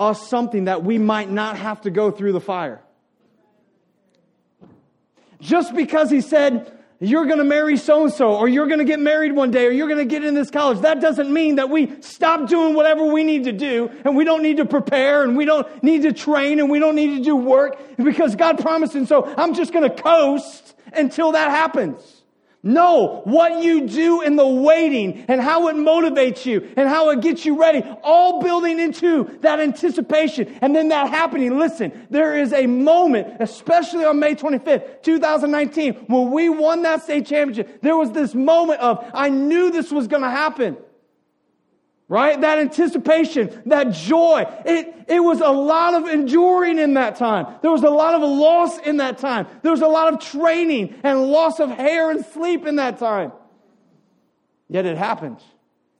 us 0.00 0.28
something 0.28 0.64
that 0.64 0.82
we 0.84 0.98
might 0.98 1.30
not 1.30 1.56
have 1.56 1.82
to 1.82 1.90
go 1.90 2.10
through 2.10 2.32
the 2.32 2.40
fire. 2.40 2.80
Just 5.40 5.74
because 5.74 6.10
he 6.10 6.20
said, 6.20 6.72
you're 7.00 7.26
going 7.26 7.38
to 7.38 7.44
marry 7.44 7.76
so 7.76 8.04
and 8.04 8.12
so, 8.12 8.34
or 8.34 8.48
you're 8.48 8.66
going 8.66 8.80
to 8.80 8.84
get 8.84 8.98
married 8.98 9.32
one 9.32 9.52
day, 9.52 9.66
or 9.66 9.70
you're 9.70 9.86
going 9.86 9.98
to 9.98 10.04
get 10.04 10.24
in 10.24 10.34
this 10.34 10.50
college. 10.50 10.80
That 10.80 11.00
doesn't 11.00 11.32
mean 11.32 11.56
that 11.56 11.70
we 11.70 12.00
stop 12.00 12.48
doing 12.48 12.74
whatever 12.74 13.04
we 13.04 13.22
need 13.22 13.44
to 13.44 13.52
do, 13.52 13.90
and 14.04 14.16
we 14.16 14.24
don't 14.24 14.42
need 14.42 14.56
to 14.56 14.64
prepare, 14.64 15.22
and 15.22 15.36
we 15.36 15.44
don't 15.44 15.82
need 15.82 16.02
to 16.02 16.12
train, 16.12 16.58
and 16.58 16.68
we 16.68 16.80
don't 16.80 16.96
need 16.96 17.18
to 17.18 17.22
do 17.22 17.36
work, 17.36 17.78
because 17.96 18.34
God 18.34 18.58
promised. 18.58 18.96
And 18.96 19.06
so 19.06 19.32
I'm 19.36 19.54
just 19.54 19.72
going 19.72 19.88
to 19.88 20.02
coast 20.02 20.74
until 20.92 21.32
that 21.32 21.50
happens. 21.50 22.17
No, 22.62 23.22
what 23.24 23.62
you 23.62 23.86
do 23.86 24.22
in 24.22 24.34
the 24.34 24.46
waiting 24.46 25.24
and 25.28 25.40
how 25.40 25.68
it 25.68 25.76
motivates 25.76 26.44
you 26.44 26.68
and 26.76 26.88
how 26.88 27.10
it 27.10 27.20
gets 27.20 27.44
you 27.44 27.58
ready, 27.58 27.82
all 28.02 28.42
building 28.42 28.80
into 28.80 29.38
that 29.42 29.60
anticipation 29.60 30.58
and 30.60 30.74
then 30.74 30.88
that 30.88 31.08
happening. 31.08 31.56
Listen, 31.56 32.06
there 32.10 32.36
is 32.36 32.52
a 32.52 32.66
moment, 32.66 33.36
especially 33.38 34.04
on 34.04 34.18
May 34.18 34.34
25th, 34.34 35.02
2019, 35.02 35.94
when 36.08 36.32
we 36.32 36.48
won 36.48 36.82
that 36.82 37.04
state 37.04 37.26
championship. 37.26 37.80
There 37.80 37.96
was 37.96 38.10
this 38.10 38.34
moment 38.34 38.80
of, 38.80 39.08
I 39.14 39.28
knew 39.28 39.70
this 39.70 39.92
was 39.92 40.08
going 40.08 40.22
to 40.22 40.30
happen 40.30 40.76
right? 42.08 42.40
That 42.40 42.58
anticipation, 42.58 43.62
that 43.66 43.92
joy. 43.92 44.46
It, 44.64 44.94
it 45.08 45.20
was 45.20 45.40
a 45.40 45.50
lot 45.50 45.94
of 45.94 46.08
enduring 46.08 46.78
in 46.78 46.94
that 46.94 47.16
time. 47.16 47.56
There 47.60 47.70
was 47.70 47.82
a 47.82 47.90
lot 47.90 48.14
of 48.14 48.22
loss 48.22 48.78
in 48.78 48.96
that 48.96 49.18
time. 49.18 49.46
There 49.62 49.70
was 49.70 49.82
a 49.82 49.88
lot 49.88 50.12
of 50.14 50.20
training 50.20 50.94
and 51.02 51.22
loss 51.24 51.60
of 51.60 51.70
hair 51.70 52.10
and 52.10 52.24
sleep 52.24 52.66
in 52.66 52.76
that 52.76 52.98
time. 52.98 53.32
Yet 54.68 54.86
it 54.86 54.96
happened. 54.96 55.38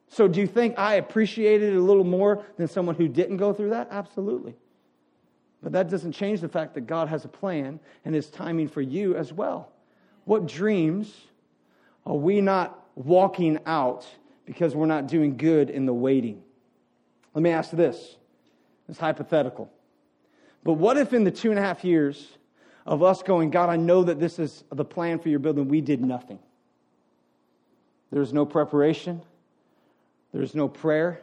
So 0.09 0.27
do 0.27 0.41
you 0.41 0.47
think 0.47 0.79
I 0.79 0.95
appreciated 0.95 1.75
it 1.75 1.77
a 1.77 1.83
little 1.83 2.05
more 2.05 2.45
than 2.57 2.69
someone 2.69 2.95
who 2.95 3.09
didn't 3.09 3.37
go 3.37 3.53
through 3.53 3.71
that? 3.71 3.89
Absolutely. 3.91 4.55
But 5.63 5.73
that 5.73 5.91
doesn't 5.91 6.13
change 6.13 6.41
the 6.41 6.49
fact 6.49 6.75
that 6.75 6.83
God 6.83 7.09
has 7.09 7.25
a 7.25 7.29
plan 7.29 7.81
and 8.05 8.15
his 8.15 8.29
timing 8.29 8.69
for 8.69 8.81
you 8.81 9.17
as 9.17 9.33
well. 9.33 9.71
What 10.25 10.47
dreams 10.47 11.15
are 12.07 12.17
we 12.17 12.41
not 12.41 12.87
walking 12.95 13.59
out 13.67 14.07
because 14.49 14.75
we're 14.75 14.87
not 14.87 15.07
doing 15.07 15.37
good 15.37 15.69
in 15.69 15.85
the 15.85 15.93
waiting. 15.93 16.43
Let 17.35 17.43
me 17.43 17.51
ask 17.51 17.71
this 17.71 18.17
it's 18.89 18.99
hypothetical. 18.99 19.71
But 20.65 20.73
what 20.73 20.97
if 20.97 21.13
in 21.13 21.23
the 21.23 21.31
two 21.31 21.51
and 21.51 21.59
a 21.59 21.63
half 21.63 21.85
years 21.85 22.27
of 22.87 23.03
us 23.03 23.23
going, 23.23 23.51
God, 23.51 23.69
I 23.69 23.77
know 23.77 24.03
that 24.05 24.19
this 24.19 24.39
is 24.39 24.65
the 24.73 24.87
plan 24.87 25.19
for 25.19 25.29
your 25.29 25.39
building, 25.39 25.69
we 25.69 25.83
did 25.83 26.01
nothing? 26.01 26.39
There's 28.11 28.33
no 28.33 28.47
preparation, 28.47 29.21
there's 30.33 30.55
no 30.55 30.67
prayer, 30.67 31.21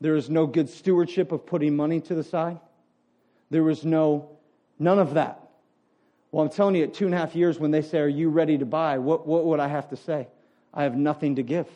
there 0.00 0.14
is 0.14 0.30
no 0.30 0.46
good 0.46 0.68
stewardship 0.68 1.32
of 1.32 1.44
putting 1.44 1.74
money 1.74 2.00
to 2.02 2.14
the 2.14 2.22
side, 2.22 2.60
there 3.50 3.64
was 3.64 3.84
no, 3.84 4.30
none 4.78 5.00
of 5.00 5.14
that. 5.14 5.40
Well, 6.30 6.44
I'm 6.44 6.50
telling 6.50 6.76
you, 6.76 6.84
at 6.84 6.94
two 6.94 7.06
and 7.06 7.14
a 7.14 7.18
half 7.18 7.34
years, 7.34 7.58
when 7.58 7.72
they 7.72 7.82
say, 7.82 7.98
Are 7.98 8.08
you 8.08 8.28
ready 8.28 8.56
to 8.58 8.64
buy? 8.64 8.98
What, 8.98 9.26
what 9.26 9.44
would 9.44 9.58
I 9.58 9.66
have 9.66 9.88
to 9.88 9.96
say? 9.96 10.28
I 10.72 10.84
have 10.84 10.96
nothing 10.96 11.36
to 11.36 11.42
give. 11.42 11.68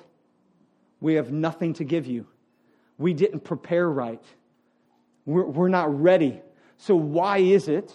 We 1.01 1.15
have 1.15 1.31
nothing 1.31 1.75
to 1.75 1.85
give 1.85 2.07
you. 2.07 2.27
We 2.99 3.13
didn't 3.13 3.41
prepare 3.41 3.89
right. 3.89 4.23
We're, 5.27 5.45
we're 5.45 5.69
not 5.69 6.01
ready. 6.01 6.41
So, 6.79 6.97
why 6.97 7.39
is 7.39 7.69
it 7.69 7.93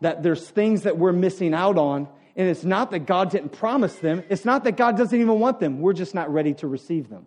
that 0.00 0.22
there's 0.22 0.48
things 0.48 0.82
that 0.82 0.98
we're 0.98 1.12
missing 1.12 1.54
out 1.54 1.78
on? 1.78 2.08
And 2.36 2.48
it's 2.48 2.64
not 2.64 2.90
that 2.90 3.00
God 3.00 3.30
didn't 3.30 3.50
promise 3.50 3.94
them, 3.96 4.22
it's 4.28 4.44
not 4.44 4.64
that 4.64 4.76
God 4.76 4.96
doesn't 4.96 5.18
even 5.18 5.40
want 5.40 5.58
them. 5.58 5.80
We're 5.80 5.94
just 5.94 6.14
not 6.14 6.32
ready 6.32 6.54
to 6.54 6.66
receive 6.66 7.08
them. 7.08 7.26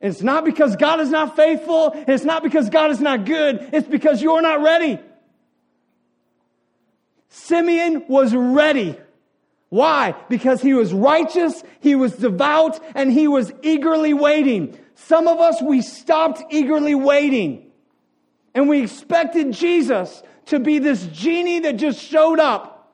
And 0.00 0.12
it's 0.12 0.22
not 0.22 0.44
because 0.44 0.76
God 0.76 1.00
is 1.00 1.10
not 1.10 1.36
faithful. 1.36 1.92
It's 2.06 2.24
not 2.24 2.42
because 2.42 2.68
God 2.68 2.90
is 2.90 3.00
not 3.00 3.24
good. 3.24 3.70
It's 3.72 3.88
because 3.88 4.20
you're 4.20 4.42
not 4.42 4.60
ready. 4.62 4.98
Simeon 7.28 8.04
was 8.08 8.34
ready. 8.34 8.98
Why? 9.76 10.14
Because 10.30 10.62
he 10.62 10.72
was 10.72 10.94
righteous, 10.94 11.62
he 11.80 11.96
was 11.96 12.14
devout, 12.14 12.80
and 12.94 13.12
he 13.12 13.28
was 13.28 13.52
eagerly 13.60 14.14
waiting. 14.14 14.78
Some 14.94 15.28
of 15.28 15.38
us, 15.38 15.60
we 15.60 15.82
stopped 15.82 16.42
eagerly 16.50 16.94
waiting. 16.94 17.70
And 18.54 18.70
we 18.70 18.82
expected 18.82 19.52
Jesus 19.52 20.22
to 20.46 20.60
be 20.60 20.78
this 20.78 21.04
genie 21.08 21.60
that 21.60 21.76
just 21.76 22.02
showed 22.02 22.40
up. 22.40 22.90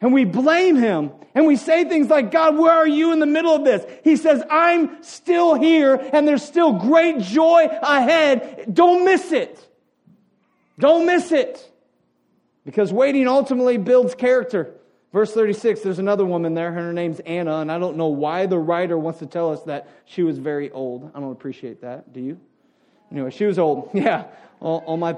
And 0.00 0.14
we 0.14 0.24
blame 0.24 0.76
him. 0.76 1.12
And 1.34 1.46
we 1.46 1.56
say 1.56 1.84
things 1.84 2.08
like, 2.08 2.30
God, 2.30 2.56
where 2.56 2.72
are 2.72 2.88
you 2.88 3.12
in 3.12 3.18
the 3.18 3.26
middle 3.26 3.54
of 3.54 3.66
this? 3.66 3.84
He 4.04 4.16
says, 4.16 4.42
I'm 4.50 5.02
still 5.02 5.54
here 5.54 5.96
and 6.14 6.26
there's 6.26 6.44
still 6.44 6.72
great 6.72 7.18
joy 7.18 7.68
ahead. 7.82 8.72
Don't 8.72 9.04
miss 9.04 9.32
it. 9.32 9.68
Don't 10.78 11.04
miss 11.04 11.30
it. 11.30 11.70
Because 12.64 12.90
waiting 12.90 13.28
ultimately 13.28 13.76
builds 13.76 14.14
character. 14.14 14.73
Verse 15.14 15.32
36, 15.32 15.82
there's 15.82 16.00
another 16.00 16.24
woman 16.24 16.54
there. 16.54 16.72
Her 16.72 16.92
name's 16.92 17.20
Anna, 17.20 17.58
and 17.58 17.70
I 17.70 17.78
don't 17.78 17.96
know 17.96 18.08
why 18.08 18.46
the 18.46 18.58
writer 18.58 18.98
wants 18.98 19.20
to 19.20 19.26
tell 19.26 19.52
us 19.52 19.62
that 19.62 19.88
she 20.06 20.24
was 20.24 20.38
very 20.38 20.72
old. 20.72 21.08
I 21.14 21.20
don't 21.20 21.30
appreciate 21.30 21.82
that. 21.82 22.12
Do 22.12 22.18
you? 22.18 22.40
Anyway, 23.12 23.30
she 23.30 23.44
was 23.44 23.56
old. 23.56 23.90
Yeah. 23.94 24.24
All, 24.58 24.82
all 24.86 24.96
my. 24.96 25.16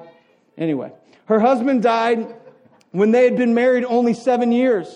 Anyway, 0.59 0.93
her 1.25 1.41
husband 1.41 1.83
died 1.83 2.27
when 2.91 3.11
they 3.11 3.25
had 3.25 3.39
been 3.39 3.55
married 3.55 3.87
only 3.87 4.13
seven 4.13 4.53
years. 4.53 4.87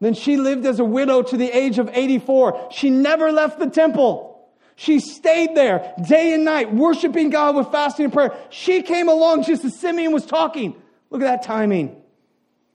Then 0.00 0.14
she 0.14 0.36
lived 0.36 0.66
as 0.66 0.80
a 0.80 0.84
widow 0.84 1.22
to 1.22 1.36
the 1.36 1.56
age 1.56 1.78
of 1.78 1.88
84. 1.92 2.70
She 2.72 2.90
never 2.90 3.30
left 3.30 3.60
the 3.60 3.70
temple. 3.70 4.48
She 4.74 4.98
stayed 4.98 5.54
there 5.54 5.94
day 6.08 6.34
and 6.34 6.44
night, 6.44 6.74
worshiping 6.74 7.30
God 7.30 7.54
with 7.54 7.70
fasting 7.70 8.06
and 8.06 8.12
prayer. 8.12 8.36
She 8.50 8.82
came 8.82 9.08
along 9.08 9.44
just 9.44 9.64
as 9.64 9.78
Simeon 9.78 10.10
was 10.10 10.26
talking. 10.26 10.74
Look 11.10 11.22
at 11.22 11.26
that 11.26 11.44
timing. 11.44 12.02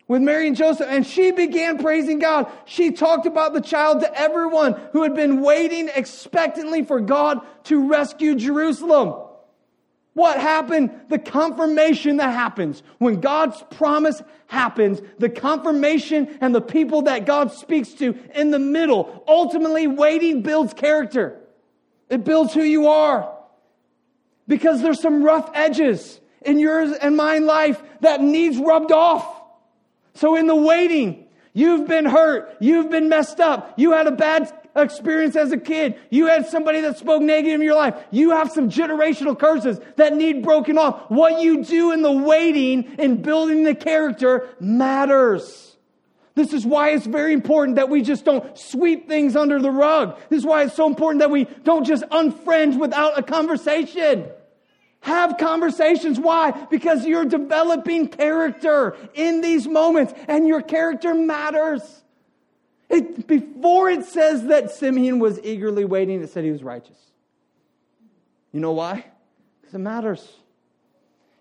With 0.09 0.23
Mary 0.23 0.47
and 0.47 0.55
Joseph, 0.55 0.87
and 0.89 1.05
she 1.05 1.31
began 1.31 1.77
praising 1.77 2.17
God. 2.17 2.51
She 2.65 2.91
talked 2.91 3.27
about 3.27 3.53
the 3.53 3.61
child 3.61 3.99
to 3.99 4.19
everyone 4.19 4.73
who 4.91 5.03
had 5.03 5.13
been 5.13 5.41
waiting 5.41 5.87
expectantly 5.93 6.83
for 6.83 6.99
God 6.99 7.41
to 7.65 7.87
rescue 7.87 8.33
Jerusalem. 8.33 9.13
What 10.15 10.39
happened? 10.39 10.89
The 11.09 11.19
confirmation 11.19 12.17
that 12.17 12.33
happens. 12.33 12.81
When 12.97 13.21
God's 13.21 13.63
promise 13.69 14.19
happens, 14.47 14.99
the 15.19 15.29
confirmation 15.29 16.39
and 16.41 16.55
the 16.55 16.59
people 16.61 17.03
that 17.03 17.27
God 17.27 17.51
speaks 17.51 17.89
to 17.93 18.17
in 18.33 18.49
the 18.49 18.57
middle, 18.57 19.23
ultimately 19.27 19.85
waiting 19.85 20.41
builds 20.41 20.73
character. 20.73 21.39
It 22.09 22.23
builds 22.23 22.55
who 22.55 22.63
you 22.63 22.87
are. 22.87 23.31
Because 24.47 24.81
there's 24.81 24.99
some 24.99 25.21
rough 25.21 25.51
edges 25.53 26.19
in 26.41 26.57
yours 26.57 26.97
and 26.99 27.15
mine 27.15 27.45
life 27.45 27.79
that 28.01 28.21
needs 28.21 28.57
rubbed 28.57 28.91
off. 28.91 29.38
So 30.19 30.35
in 30.35 30.47
the 30.47 30.55
waiting, 30.55 31.25
you've 31.53 31.87
been 31.87 32.03
hurt. 32.03 32.57
You've 32.59 32.89
been 32.89 33.07
messed 33.07 33.39
up. 33.39 33.73
You 33.77 33.93
had 33.93 34.05
a 34.05 34.11
bad 34.11 34.51
experience 34.75 35.37
as 35.37 35.53
a 35.53 35.57
kid. 35.57 35.97
You 36.09 36.27
had 36.27 36.45
somebody 36.45 36.81
that 36.81 36.97
spoke 36.97 37.21
negative 37.21 37.61
in 37.61 37.65
your 37.65 37.75
life. 37.75 37.95
You 38.11 38.31
have 38.31 38.51
some 38.51 38.69
generational 38.69 39.39
curses 39.39 39.79
that 39.95 40.13
need 40.13 40.43
broken 40.43 40.77
off. 40.77 41.09
What 41.09 41.41
you 41.41 41.63
do 41.63 41.93
in 41.93 42.01
the 42.01 42.11
waiting 42.11 42.83
in 42.99 43.21
building 43.21 43.63
the 43.63 43.73
character 43.73 44.49
matters. 44.59 45.77
This 46.35 46.51
is 46.51 46.65
why 46.65 46.89
it's 46.89 47.05
very 47.05 47.31
important 47.31 47.77
that 47.77 47.87
we 47.87 48.01
just 48.01 48.25
don't 48.25 48.57
sweep 48.57 49.07
things 49.07 49.37
under 49.37 49.57
the 49.57 49.71
rug. 49.71 50.19
This 50.27 50.39
is 50.39 50.45
why 50.45 50.63
it's 50.63 50.75
so 50.75 50.85
important 50.85 51.21
that 51.21 51.31
we 51.31 51.45
don't 51.63 51.85
just 51.85 52.03
unfriend 52.03 52.77
without 52.77 53.17
a 53.17 53.23
conversation. 53.23 54.29
Have 55.01 55.37
conversations. 55.37 56.19
Why? 56.19 56.51
Because 56.69 57.05
you're 57.05 57.25
developing 57.25 58.07
character 58.07 58.97
in 59.13 59.41
these 59.41 59.67
moments 59.67 60.13
and 60.27 60.47
your 60.47 60.61
character 60.61 61.13
matters. 61.13 62.03
It, 62.89 63.27
before 63.27 63.89
it 63.89 64.05
says 64.05 64.45
that 64.47 64.71
Simeon 64.71 65.19
was 65.19 65.39
eagerly 65.43 65.85
waiting, 65.85 66.21
it 66.21 66.29
said 66.29 66.43
he 66.43 66.51
was 66.51 66.63
righteous. 66.63 66.97
You 68.51 68.59
know 68.59 68.73
why? 68.73 69.05
Because 69.61 69.75
it 69.75 69.79
matters. 69.79 70.27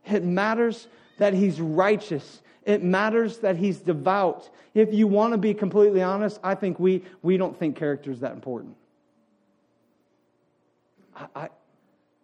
It 0.04 0.24
matters 0.24 0.86
that 1.16 1.34
he's 1.34 1.60
righteous. 1.60 2.42
It 2.64 2.82
matters 2.82 3.38
that 3.38 3.56
he's 3.56 3.78
devout. 3.78 4.48
If 4.74 4.92
you 4.92 5.06
want 5.06 5.32
to 5.32 5.38
be 5.38 5.54
completely 5.54 6.02
honest, 6.02 6.38
I 6.44 6.54
think 6.54 6.78
we, 6.78 7.02
we 7.22 7.36
don't 7.36 7.58
think 7.58 7.76
character 7.76 8.10
is 8.10 8.20
that 8.20 8.32
important. 8.32 8.76
I, 11.16 11.26
I, 11.34 11.48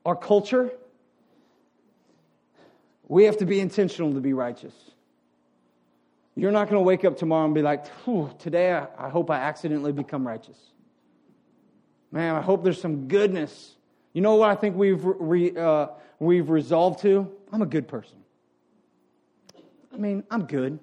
our 0.05 0.15
culture, 0.15 0.71
we 3.09 3.25
have 3.25 3.37
to 3.39 3.47
be 3.47 3.61
intentional 3.61 4.13
to 4.15 4.21
be 4.21 4.33
righteous. 4.33 4.75
You're 6.37 6.53
not 6.53 6.69
going 6.69 6.81
to 6.81 6.85
wake 6.85 7.05
up 7.05 7.17
tomorrow 7.17 7.45
and 7.45 7.55
be 7.55 7.63
like, 7.63 7.85
today 8.39 8.73
I, 8.73 8.87
I, 8.99 9.09
hope 9.09 9.31
I 9.31 9.37
accidentally 9.37 9.93
become 9.93 10.27
righteous. 10.27 10.59
Man, 12.11 12.35
I 12.35 12.41
hope 12.41 12.65
there's 12.65 12.81
some 12.81 13.07
goodness. 13.09 13.75
You 14.13 14.21
know 14.21 14.35
what 14.37 14.51
I 14.51 14.55
think 14.55 14.77
we've, 14.77 15.01
re, 15.03 15.57
uh, 15.57 15.89
we've 16.19 16.51
resolved 16.51 17.01
to? 17.03 17.31
I'm 17.53 17.63
a 17.63 17.67
good 17.67 17.87
person. 17.87 18.17
I 19.93 19.97
mean, 19.97 20.25
I'm 20.31 20.47
good. 20.47 20.79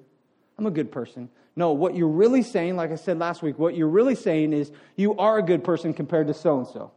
I'm 0.58 0.66
a 0.68 0.72
good 0.72 0.92
person. 0.92 1.30
No, 1.56 1.74
what 1.74 1.96
you're 1.96 2.08
really 2.08 2.44
saying, 2.44 2.78
like 2.78 2.92
I 2.92 2.96
said 2.96 3.20
last 3.20 3.42
week, 3.42 3.60
what 3.60 3.76
you're 3.76 3.90
really 3.90 4.16
saying 4.16 4.54
is 4.54 4.72
you 4.96 5.18
are 5.18 5.38
a 5.38 5.44
good 5.44 5.64
person 5.64 5.94
compared 5.94 6.28
to 6.28 6.34
so 6.34 6.60
and 6.60 6.68
so. 6.68 6.92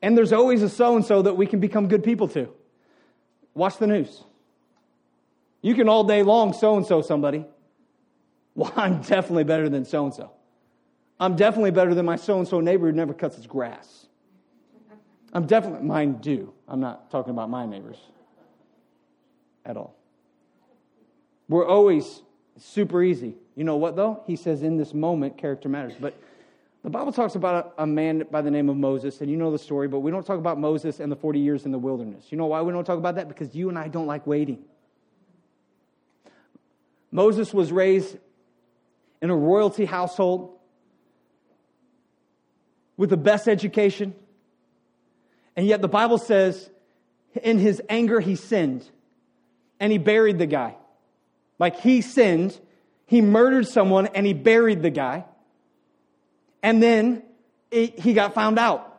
And 0.00 0.16
there's 0.16 0.32
always 0.32 0.62
a 0.62 0.68
so 0.68 0.96
and 0.96 1.04
so 1.04 1.20
that 1.22 1.36
we 1.36 1.46
can 1.46 1.60
become 1.60 1.88
good 1.88 2.02
people 2.02 2.28
to. 2.28 2.50
Watch 3.54 3.78
the 3.78 3.86
news. 3.86 4.24
You 5.62 5.74
can 5.74 5.88
all 5.88 6.04
day 6.04 6.22
long 6.22 6.52
so 6.52 6.76
and 6.76 6.84
so 6.84 7.00
somebody. 7.00 7.46
Well, 8.54 8.72
I'm 8.76 9.00
definitely 9.00 9.44
better 9.44 9.68
than 9.68 9.84
so 9.84 10.04
and 10.04 10.14
so. 10.14 10.30
I'm 11.18 11.36
definitely 11.36 11.70
better 11.70 11.94
than 11.94 12.04
my 12.04 12.16
so 12.16 12.38
and 12.38 12.46
so 12.46 12.60
neighbor 12.60 12.86
who 12.86 12.92
never 12.92 13.14
cuts 13.14 13.36
his 13.36 13.46
grass. 13.46 14.06
I'm 15.32 15.46
definitely, 15.46 15.86
mine 15.86 16.14
do. 16.14 16.52
I'm 16.68 16.80
not 16.80 17.10
talking 17.10 17.30
about 17.30 17.50
my 17.50 17.66
neighbors 17.66 17.98
at 19.64 19.76
all. 19.76 19.96
We're 21.48 21.66
always 21.66 22.22
super 22.58 23.02
easy. 23.02 23.34
You 23.56 23.64
know 23.64 23.76
what, 23.76 23.96
though? 23.96 24.22
He 24.26 24.36
says 24.36 24.62
in 24.62 24.76
this 24.76 24.94
moment, 24.94 25.36
character 25.38 25.68
matters. 25.68 25.94
But 25.98 26.14
the 26.84 26.90
Bible 26.90 27.12
talks 27.12 27.34
about 27.34 27.72
a, 27.78 27.86
man 27.86 28.24
by 28.30 28.42
the 28.42 28.50
name 28.50 28.68
of 28.68 28.76
Moses, 28.76 29.22
and 29.22 29.30
you 29.30 29.38
know 29.38 29.50
the 29.50 29.58
story, 29.58 29.88
but 29.88 30.00
we 30.00 30.10
don't 30.10 30.24
talk 30.24 30.38
about 30.38 30.60
Moses 30.60 31.00
and 31.00 31.10
the 31.10 31.16
40 31.16 31.40
years 31.40 31.64
in 31.64 31.72
the 31.72 31.78
wilderness. 31.78 32.26
You 32.28 32.36
know 32.36 32.44
why 32.44 32.60
we 32.60 32.72
don't 32.72 32.84
talk 32.84 32.98
about 32.98 33.14
that? 33.14 33.26
Because 33.26 33.54
you 33.54 33.70
and 33.70 33.78
I 33.78 33.88
don't 33.88 34.06
like 34.06 34.26
waiting. 34.26 34.62
Moses 37.10 37.54
was 37.54 37.72
raised 37.72 38.18
in 39.22 39.30
a 39.30 39.36
royalty 39.36 39.86
household 39.86 40.58
with 42.98 43.08
the 43.08 43.16
best 43.16 43.48
education. 43.48 44.14
And 45.56 45.66
yet 45.66 45.80
the 45.80 45.88
Bible 45.88 46.18
says 46.18 46.68
in 47.42 47.58
his 47.58 47.80
anger 47.88 48.20
he 48.20 48.36
sinned 48.36 48.86
and 49.80 49.90
he 49.90 49.96
buried 49.96 50.38
the 50.38 50.46
guy. 50.46 50.76
Like 51.58 51.80
he 51.80 52.02
sinned, 52.02 52.60
he 53.06 53.22
murdered 53.22 53.66
someone 53.66 54.08
and 54.08 54.26
he 54.26 54.34
buried 54.34 54.82
the 54.82 54.90
guy. 54.90 55.24
And 56.64 56.82
then 56.82 57.22
it, 57.70 58.00
he 58.00 58.14
got 58.14 58.32
found 58.32 58.58
out. 58.58 58.90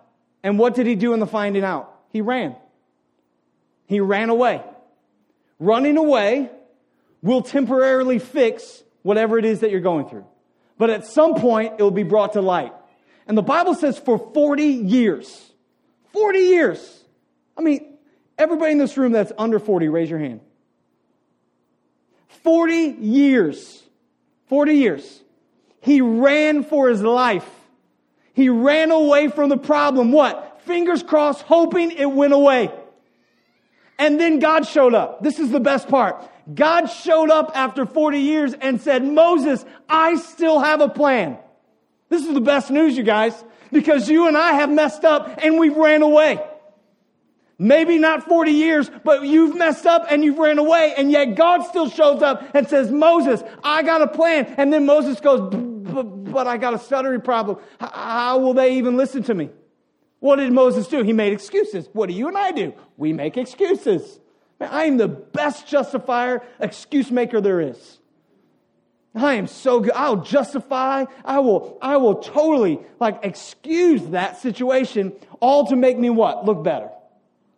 And 0.43 0.59
what 0.59 0.75
did 0.75 0.85
he 0.85 0.93
do 0.93 1.13
in 1.13 1.19
the 1.19 1.25
finding 1.25 1.63
out? 1.63 1.91
He 2.11 2.21
ran. 2.21 2.55
He 3.87 3.99
ran 3.99 4.29
away. 4.29 4.61
Running 5.59 5.97
away 5.97 6.51
will 7.23 7.41
temporarily 7.41 8.19
fix 8.19 8.83
whatever 9.01 9.39
it 9.39 9.45
is 9.45 9.61
that 9.61 9.71
you're 9.71 9.81
going 9.81 10.07
through. 10.07 10.25
But 10.77 10.91
at 10.91 11.07
some 11.07 11.33
point, 11.33 11.73
it 11.79 11.81
will 11.81 11.89
be 11.89 12.03
brought 12.03 12.33
to 12.33 12.41
light. 12.41 12.71
And 13.25 13.35
the 13.35 13.41
Bible 13.41 13.73
says 13.73 13.97
for 13.97 14.19
40 14.19 14.63
years. 14.63 15.51
40 16.13 16.37
years. 16.37 17.03
I 17.57 17.61
mean, 17.61 17.97
everybody 18.37 18.73
in 18.73 18.77
this 18.77 18.95
room 18.95 19.11
that's 19.11 19.31
under 19.39 19.57
40, 19.57 19.87
raise 19.89 20.09
your 20.09 20.19
hand. 20.19 20.41
40 22.43 22.75
years. 22.75 23.81
40 24.49 24.73
years. 24.75 25.21
He 25.85 26.01
ran 26.01 26.63
for 26.63 26.89
his 26.89 27.03
life. 27.03 27.47
He 28.33 28.49
ran 28.49 28.89
away 28.89 29.27
from 29.27 29.49
the 29.49 29.57
problem. 29.57 30.11
What? 30.11 30.61
Fingers 30.63 31.03
crossed, 31.03 31.43
hoping 31.43 31.91
it 31.91 32.07
went 32.07 32.33
away. 32.33 32.71
And 33.99 34.19
then 34.19 34.39
God 34.39 34.65
showed 34.65 34.95
up. 34.95 35.21
This 35.21 35.37
is 35.37 35.51
the 35.51 35.59
best 35.59 35.87
part. 35.87 36.27
God 36.51 36.87
showed 36.87 37.29
up 37.29 37.51
after 37.53 37.85
40 37.85 38.17
years 38.17 38.55
and 38.55 38.81
said, 38.81 39.05
Moses, 39.05 39.63
I 39.87 40.15
still 40.15 40.59
have 40.59 40.81
a 40.81 40.89
plan. 40.89 41.37
This 42.09 42.25
is 42.25 42.33
the 42.33 42.41
best 42.41 42.71
news, 42.71 42.97
you 42.97 43.03
guys, 43.03 43.43
because 43.71 44.09
you 44.09 44.27
and 44.27 44.35
I 44.35 44.53
have 44.53 44.71
messed 44.71 45.05
up 45.05 45.39
and 45.43 45.59
we've 45.59 45.77
ran 45.77 46.01
away. 46.01 46.43
Maybe 47.59 47.99
not 47.99 48.23
40 48.23 48.51
years, 48.51 48.89
but 49.03 49.21
you've 49.21 49.55
messed 49.55 49.85
up 49.85 50.07
and 50.09 50.23
you've 50.23 50.39
ran 50.39 50.57
away, 50.57 50.95
and 50.97 51.11
yet 51.11 51.35
God 51.35 51.63
still 51.63 51.89
shows 51.89 52.23
up 52.23 52.43
and 52.55 52.67
says, 52.67 52.91
Moses, 52.91 53.43
I 53.63 53.83
got 53.83 54.01
a 54.01 54.07
plan. 54.07 54.55
And 54.57 54.73
then 54.73 54.87
Moses 54.87 55.19
goes, 55.21 55.74
But 56.35 56.47
I 56.47 56.57
got 56.57 56.73
a 56.73 56.79
stuttering 56.79 57.21
problem. 57.21 57.59
How 57.79 58.39
will 58.39 58.53
they 58.53 58.75
even 58.75 58.97
listen 58.97 59.23
to 59.23 59.33
me? 59.33 59.51
What 60.19 60.35
did 60.35 60.51
Moses 60.51 60.85
do? 60.85 61.01
He 61.01 61.13
made 61.13 61.31
excuses. 61.31 61.87
What 61.93 62.09
do 62.09 62.13
you 62.13 62.27
and 62.27 62.37
I 62.37 62.51
do? 62.51 62.73
We 62.97 63.13
make 63.13 63.37
excuses. 63.37 64.19
Man, 64.59 64.67
I 64.69 64.83
am 64.83 64.97
the 64.97 65.07
best 65.07 65.65
justifier, 65.65 66.43
excuse 66.59 67.09
maker 67.09 67.39
there 67.39 67.61
is. 67.61 67.99
I 69.15 69.35
am 69.35 69.47
so 69.47 69.79
good. 69.79 69.93
I'll 69.95 70.17
justify. 70.17 71.05
I 71.23 71.39
will, 71.39 71.77
I 71.81 71.95
will 71.95 72.15
totally 72.15 72.81
like 72.99 73.19
excuse 73.23 74.01
that 74.07 74.41
situation 74.41 75.13
all 75.39 75.67
to 75.67 75.77
make 75.77 75.97
me 75.97 76.09
what? 76.09 76.43
Look 76.43 76.65
better. 76.65 76.89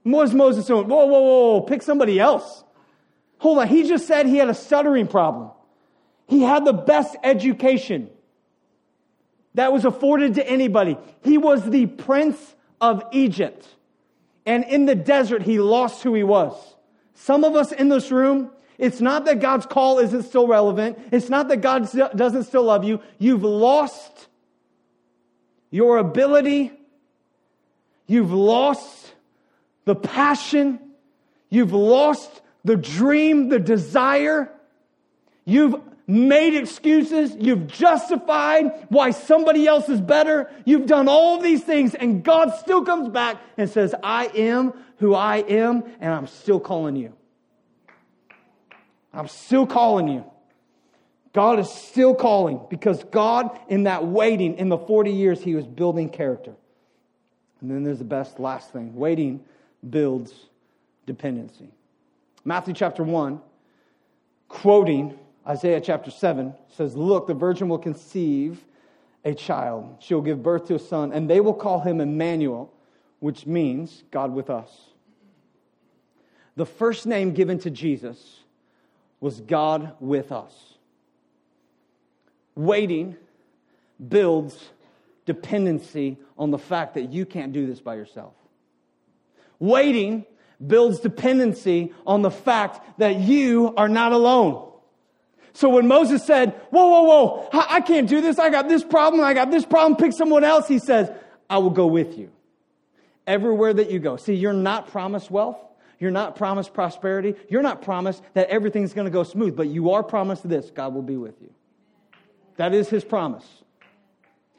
What 0.04 0.28
is 0.28 0.36
Moses 0.36 0.68
doing? 0.68 0.88
Whoa, 0.88 1.08
whoa, 1.08 1.22
whoa, 1.22 1.62
pick 1.62 1.82
somebody 1.82 2.20
else. 2.20 2.64
Hold 3.40 3.58
on. 3.58 3.70
He 3.70 3.88
just 3.88 4.06
said 4.06 4.28
he 4.28 4.38
had 4.38 4.50
a 4.50 4.54
stuttering 4.54 5.08
problem. 5.08 5.50
He 6.28 6.44
had 6.44 6.64
the 6.64 6.74
best 6.74 7.16
education 7.24 8.12
that 9.58 9.74
was 9.74 9.86
afforded 9.86 10.36
to 10.36 10.48
anybody. 10.48 10.98
He 11.24 11.40
was 11.40 11.68
the 11.68 11.88
prince 11.88 12.38
of 12.80 13.04
Egypt. 13.12 13.68
And 14.46 14.64
in 14.64 14.86
the 14.86 14.94
desert, 14.94 15.42
he 15.42 15.60
lost 15.60 16.04
who 16.04 16.14
he 16.14 16.22
was. 16.22 16.54
Some 17.16 17.44
of 17.44 17.56
us 17.56 17.72
in 17.72 17.90
this 17.90 18.12
room, 18.12 18.52
it's 18.78 19.02
not 19.02 19.26
that 19.26 19.40
God's 19.40 19.66
call 19.66 19.98
isn't 19.98 20.24
still 20.24 20.46
relevant. 20.46 21.00
It's 21.12 21.30
not 21.30 21.48
that 21.48 21.62
God 21.62 21.90
doesn't 22.16 22.44
still 22.44 22.66
love 22.66 22.84
you. 22.84 23.02
You've 23.18 23.42
lost 23.44 24.28
your 25.72 25.98
ability. 25.98 26.72
You've 28.06 28.32
lost 28.32 29.12
the 29.86 29.96
passion. 29.96 30.80
You've 31.50 31.74
lost 31.74 32.30
the 32.64 32.76
dream, 32.76 33.50
the 33.50 33.58
desire. 33.58 34.52
You've 35.46 35.82
made 36.08 36.56
excuses. 36.56 37.36
You've 37.38 37.68
justified 37.68 38.88
why 38.88 39.12
somebody 39.12 39.68
else 39.68 39.90
is 39.90 40.00
better. 40.00 40.50
You've 40.66 40.88
done 40.88 41.10
all 41.10 41.40
these 41.40 41.64
things, 41.64 41.94
and 41.94 42.24
God 42.24 42.56
still 42.56 42.84
comes 42.86 43.10
back 43.10 43.38
and 43.58 43.70
says, 43.70 43.94
I 44.02 44.28
am 44.28 44.74
who 44.98 45.14
I 45.14 45.38
am, 45.38 45.84
and 46.00 46.14
I'm 46.14 46.28
still 46.28 46.60
calling 46.60 46.96
you. 46.96 47.14
I'm 49.14 49.28
still 49.28 49.68
calling 49.68 50.08
you. 50.08 50.24
God 51.34 51.60
is 51.60 51.70
still 51.70 52.16
calling 52.16 52.62
because 52.70 53.04
God, 53.06 53.60
in 53.68 53.84
that 53.84 54.08
waiting, 54.08 54.58
in 54.58 54.70
the 54.70 54.78
40 54.78 55.12
years, 55.12 55.42
He 55.42 55.56
was 55.56 55.68
building 55.68 56.10
character. 56.10 56.54
And 57.62 57.70
then 57.70 57.84
there's 57.84 58.00
the 58.00 58.06
best 58.06 58.40
last 58.40 58.72
thing 58.72 58.96
waiting 58.96 59.44
builds 59.88 60.34
dependency. 61.06 61.70
Matthew 62.46 62.74
chapter 62.74 63.04
1, 63.04 63.42
quoting 64.48 65.18
Isaiah 65.48 65.80
chapter 65.80 66.12
7, 66.12 66.54
says, 66.70 66.96
Look, 66.96 67.28
the 67.28 67.34
virgin 67.34 67.70
will 67.70 67.78
conceive 67.78 68.66
a 69.24 69.34
child. 69.34 69.98
She'll 70.00 70.22
give 70.22 70.44
birth 70.44 70.68
to 70.68 70.76
a 70.76 70.80
son, 70.80 71.14
and 71.14 71.30
they 71.30 71.40
will 71.40 71.54
call 71.54 71.80
him 71.80 72.02
Emmanuel, 72.02 72.74
which 73.20 73.46
means 73.46 74.04
God 74.12 74.34
with 74.34 74.50
us. 74.50 74.70
The 76.56 76.66
first 76.66 77.06
name 77.06 77.34
given 77.34 77.60
to 77.60 77.70
Jesus 77.70 78.40
was 79.20 79.40
God 79.42 79.94
with 80.00 80.32
us. 80.32 80.54
Waiting 82.56 83.16
builds 84.06 84.72
dependency 85.26 86.18
on 86.38 86.52
the 86.52 86.58
fact 86.58 86.96
that 86.96 87.12
you 87.12 87.26
can't 87.26 87.54
do 87.54 87.68
this 87.68 87.80
by 87.80 87.96
yourself. 87.96 88.34
Waiting 89.60 90.26
builds 90.66 91.00
dependency 91.00 91.94
on 92.06 92.22
the 92.22 92.32
fact 92.32 93.00
that 93.00 93.20
you 93.20 93.74
are 93.78 93.90
not 93.90 94.12
alone. 94.12 94.72
So 95.58 95.70
when 95.70 95.88
Moses 95.88 96.24
said, 96.24 96.54
Whoa, 96.70 96.88
whoa, 96.88 97.02
whoa, 97.02 97.50
I 97.52 97.82
can't 97.82 98.08
do 98.08 98.22
this. 98.22 98.38
I 98.38 98.52
got 98.52 98.70
this 98.70 98.84
problem. 98.84 99.24
I 99.24 99.34
got 99.34 99.50
this 99.50 99.66
problem. 99.66 99.96
Pick 99.96 100.14
someone 100.14 100.44
else. 100.44 100.68
He 100.68 100.78
says, 100.78 101.10
I 101.50 101.58
will 101.58 101.72
go 101.72 101.88
with 101.88 102.16
you 102.16 102.30
everywhere 103.26 103.74
that 103.74 103.90
you 103.90 103.98
go. 103.98 104.18
See, 104.18 104.36
you're 104.36 104.54
not 104.54 104.90
promised 104.90 105.32
wealth. 105.32 105.58
You're 105.98 106.12
not 106.12 106.36
promised 106.36 106.76
prosperity. 106.76 107.34
You're 107.50 107.64
not 107.64 107.82
promised 107.82 108.22
that 108.36 108.50
everything's 108.50 108.94
going 108.94 109.06
to 109.06 109.12
go 109.12 109.24
smooth, 109.24 109.56
but 109.56 109.66
you 109.66 109.94
are 109.94 110.04
promised 110.04 110.48
this 110.48 110.70
God 110.70 110.94
will 110.94 111.02
be 111.02 111.18
with 111.18 111.42
you. 111.42 111.52
That 112.58 112.76
is 112.76 112.88
his 112.88 113.04
promise. 113.04 113.48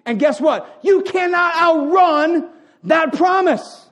And 0.05 0.19
guess 0.19 0.41
what? 0.41 0.81
You 0.83 1.03
cannot 1.03 1.55
outrun 1.55 2.51
that 2.83 3.13
promise. 3.13 3.87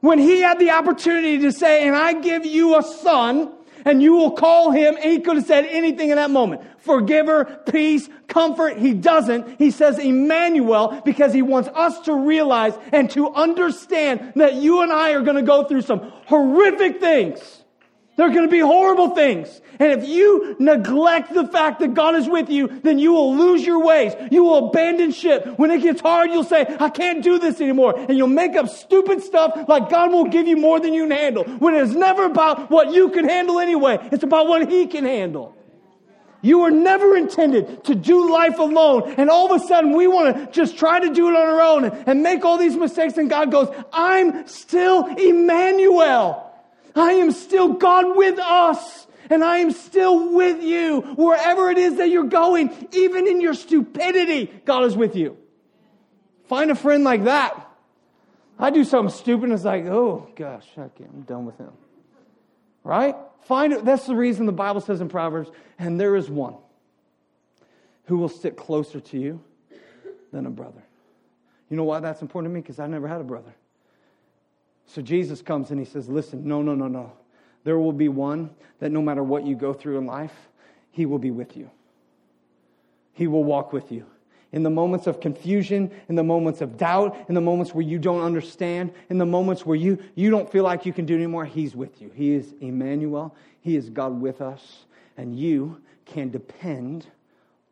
When 0.00 0.18
he 0.18 0.40
had 0.40 0.58
the 0.58 0.70
opportunity 0.70 1.38
to 1.38 1.52
say, 1.52 1.86
and 1.86 1.94
I 1.94 2.14
give 2.14 2.44
you 2.44 2.76
a 2.76 2.82
son, 2.82 3.52
and 3.84 4.02
you 4.02 4.14
will 4.14 4.32
call 4.32 4.70
him, 4.70 4.96
he 4.96 5.20
could 5.20 5.36
have 5.36 5.46
said 5.46 5.66
anything 5.66 6.10
in 6.10 6.16
that 6.16 6.30
moment. 6.30 6.62
Forgiver, 6.78 7.44
peace, 7.70 8.08
comfort. 8.28 8.78
He 8.78 8.94
doesn't. 8.94 9.58
He 9.58 9.70
says 9.70 9.98
Emmanuel 9.98 11.02
because 11.04 11.32
he 11.32 11.42
wants 11.42 11.68
us 11.74 12.00
to 12.02 12.14
realize 12.14 12.74
and 12.92 13.10
to 13.10 13.32
understand 13.34 14.32
that 14.36 14.54
you 14.54 14.82
and 14.82 14.92
I 14.92 15.12
are 15.12 15.22
going 15.22 15.36
to 15.36 15.42
go 15.42 15.64
through 15.64 15.82
some 15.82 16.00
horrific 16.26 17.00
things. 17.00 17.59
There 18.20 18.28
are 18.28 18.32
going 18.34 18.46
to 18.46 18.52
be 18.52 18.60
horrible 18.60 19.14
things. 19.14 19.62
And 19.78 19.92
if 19.92 20.06
you 20.06 20.54
neglect 20.58 21.32
the 21.32 21.48
fact 21.48 21.80
that 21.80 21.94
God 21.94 22.14
is 22.16 22.28
with 22.28 22.50
you, 22.50 22.68
then 22.68 22.98
you 22.98 23.14
will 23.14 23.34
lose 23.34 23.64
your 23.64 23.82
ways. 23.82 24.12
You 24.30 24.44
will 24.44 24.68
abandon 24.68 25.10
ship. 25.12 25.58
When 25.58 25.70
it 25.70 25.80
gets 25.80 26.02
hard, 26.02 26.30
you'll 26.30 26.44
say, 26.44 26.66
I 26.78 26.90
can't 26.90 27.24
do 27.24 27.38
this 27.38 27.62
anymore. 27.62 27.98
And 27.98 28.18
you'll 28.18 28.28
make 28.28 28.56
up 28.56 28.68
stupid 28.68 29.22
stuff 29.22 29.58
like 29.68 29.88
God 29.88 30.12
will 30.12 30.26
give 30.26 30.46
you 30.46 30.58
more 30.58 30.78
than 30.78 30.92
you 30.92 31.08
can 31.08 31.16
handle. 31.16 31.44
When 31.44 31.74
it's 31.74 31.94
never 31.94 32.26
about 32.26 32.70
what 32.70 32.92
you 32.92 33.08
can 33.08 33.26
handle 33.26 33.58
anyway. 33.58 33.98
It's 34.12 34.22
about 34.22 34.48
what 34.48 34.70
He 34.70 34.86
can 34.86 35.06
handle. 35.06 35.56
You 36.42 36.58
were 36.58 36.70
never 36.70 37.16
intended 37.16 37.84
to 37.84 37.94
do 37.94 38.30
life 38.30 38.58
alone. 38.58 39.14
And 39.16 39.30
all 39.30 39.50
of 39.50 39.62
a 39.62 39.66
sudden, 39.66 39.96
we 39.96 40.06
want 40.06 40.36
to 40.36 40.52
just 40.52 40.76
try 40.76 41.00
to 41.00 41.08
do 41.08 41.30
it 41.30 41.36
on 41.36 41.48
our 41.48 41.62
own 41.62 41.84
and 41.86 42.22
make 42.22 42.44
all 42.44 42.58
these 42.58 42.76
mistakes. 42.76 43.16
And 43.16 43.30
God 43.30 43.50
goes, 43.50 43.74
I'm 43.94 44.46
still 44.46 45.06
Emmanuel. 45.06 46.49
I 46.94 47.12
am 47.12 47.30
still 47.32 47.74
God 47.74 48.16
with 48.16 48.38
us. 48.38 49.06
And 49.30 49.44
I 49.44 49.58
am 49.58 49.70
still 49.70 50.34
with 50.34 50.60
you 50.60 51.02
wherever 51.16 51.70
it 51.70 51.78
is 51.78 51.98
that 51.98 52.10
you're 52.10 52.24
going, 52.24 52.88
even 52.92 53.28
in 53.28 53.40
your 53.40 53.54
stupidity. 53.54 54.46
God 54.64 54.84
is 54.84 54.96
with 54.96 55.14
you. 55.14 55.38
Find 56.48 56.68
a 56.72 56.74
friend 56.74 57.04
like 57.04 57.24
that. 57.24 57.68
I 58.58 58.70
do 58.70 58.82
something 58.82 59.14
stupid 59.14 59.44
and 59.44 59.52
it's 59.52 59.64
like, 59.64 59.86
oh 59.86 60.28
gosh, 60.34 60.66
I'm 60.76 61.22
done 61.22 61.46
with 61.46 61.56
him. 61.58 61.70
Right? 62.82 63.14
Find 63.42 63.72
it. 63.72 63.84
That's 63.84 64.06
the 64.06 64.16
reason 64.16 64.46
the 64.46 64.52
Bible 64.52 64.80
says 64.80 65.00
in 65.00 65.08
Proverbs, 65.08 65.50
and 65.78 65.98
there 65.98 66.16
is 66.16 66.28
one 66.28 66.56
who 68.04 68.18
will 68.18 68.28
stick 68.28 68.56
closer 68.56 68.98
to 69.00 69.18
you 69.18 69.40
than 70.32 70.46
a 70.46 70.50
brother. 70.50 70.82
You 71.68 71.76
know 71.76 71.84
why 71.84 72.00
that's 72.00 72.20
important 72.20 72.50
to 72.50 72.54
me? 72.54 72.60
Because 72.60 72.80
I 72.80 72.88
never 72.88 73.06
had 73.06 73.20
a 73.20 73.24
brother. 73.24 73.54
So 74.94 75.02
Jesus 75.02 75.40
comes 75.40 75.70
and 75.70 75.78
he 75.78 75.86
says, 75.86 76.08
Listen, 76.08 76.46
no, 76.46 76.62
no, 76.62 76.74
no, 76.74 76.88
no. 76.88 77.12
There 77.62 77.78
will 77.78 77.92
be 77.92 78.08
one 78.08 78.50
that 78.80 78.90
no 78.90 79.00
matter 79.00 79.22
what 79.22 79.46
you 79.46 79.54
go 79.54 79.72
through 79.72 79.98
in 79.98 80.06
life, 80.06 80.34
he 80.90 81.06
will 81.06 81.18
be 81.18 81.30
with 81.30 81.56
you. 81.56 81.70
He 83.12 83.26
will 83.26 83.44
walk 83.44 83.72
with 83.72 83.92
you. 83.92 84.06
In 84.52 84.64
the 84.64 84.70
moments 84.70 85.06
of 85.06 85.20
confusion, 85.20 85.92
in 86.08 86.16
the 86.16 86.24
moments 86.24 86.60
of 86.60 86.76
doubt, 86.76 87.16
in 87.28 87.36
the 87.36 87.40
moments 87.40 87.72
where 87.72 87.84
you 87.84 88.00
don't 88.00 88.22
understand, 88.22 88.92
in 89.10 89.18
the 89.18 89.26
moments 89.26 89.64
where 89.64 89.76
you, 89.76 90.02
you 90.16 90.28
don't 90.30 90.50
feel 90.50 90.64
like 90.64 90.84
you 90.84 90.92
can 90.92 91.06
do 91.06 91.14
anymore, 91.14 91.44
He's 91.44 91.76
with 91.76 92.02
you. 92.02 92.10
He 92.12 92.32
is 92.32 92.54
Emmanuel. 92.60 93.36
He 93.60 93.76
is 93.76 93.90
God 93.90 94.20
with 94.20 94.40
us. 94.40 94.86
And 95.16 95.38
you 95.38 95.80
can 96.04 96.30
depend 96.30 97.06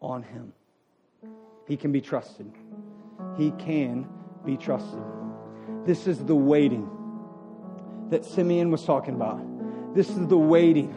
on 0.00 0.22
Him. 0.22 0.52
He 1.66 1.76
can 1.76 1.90
be 1.90 2.00
trusted. 2.00 2.52
He 3.36 3.50
can 3.52 4.06
be 4.44 4.56
trusted. 4.56 5.02
This 5.84 6.06
is 6.06 6.24
the 6.24 6.36
waiting 6.36 6.88
that 8.10 8.24
Simeon 8.24 8.70
was 8.70 8.84
talking 8.84 9.14
about. 9.14 9.40
This 9.94 10.08
is 10.10 10.26
the 10.26 10.38
waiting. 10.38 10.94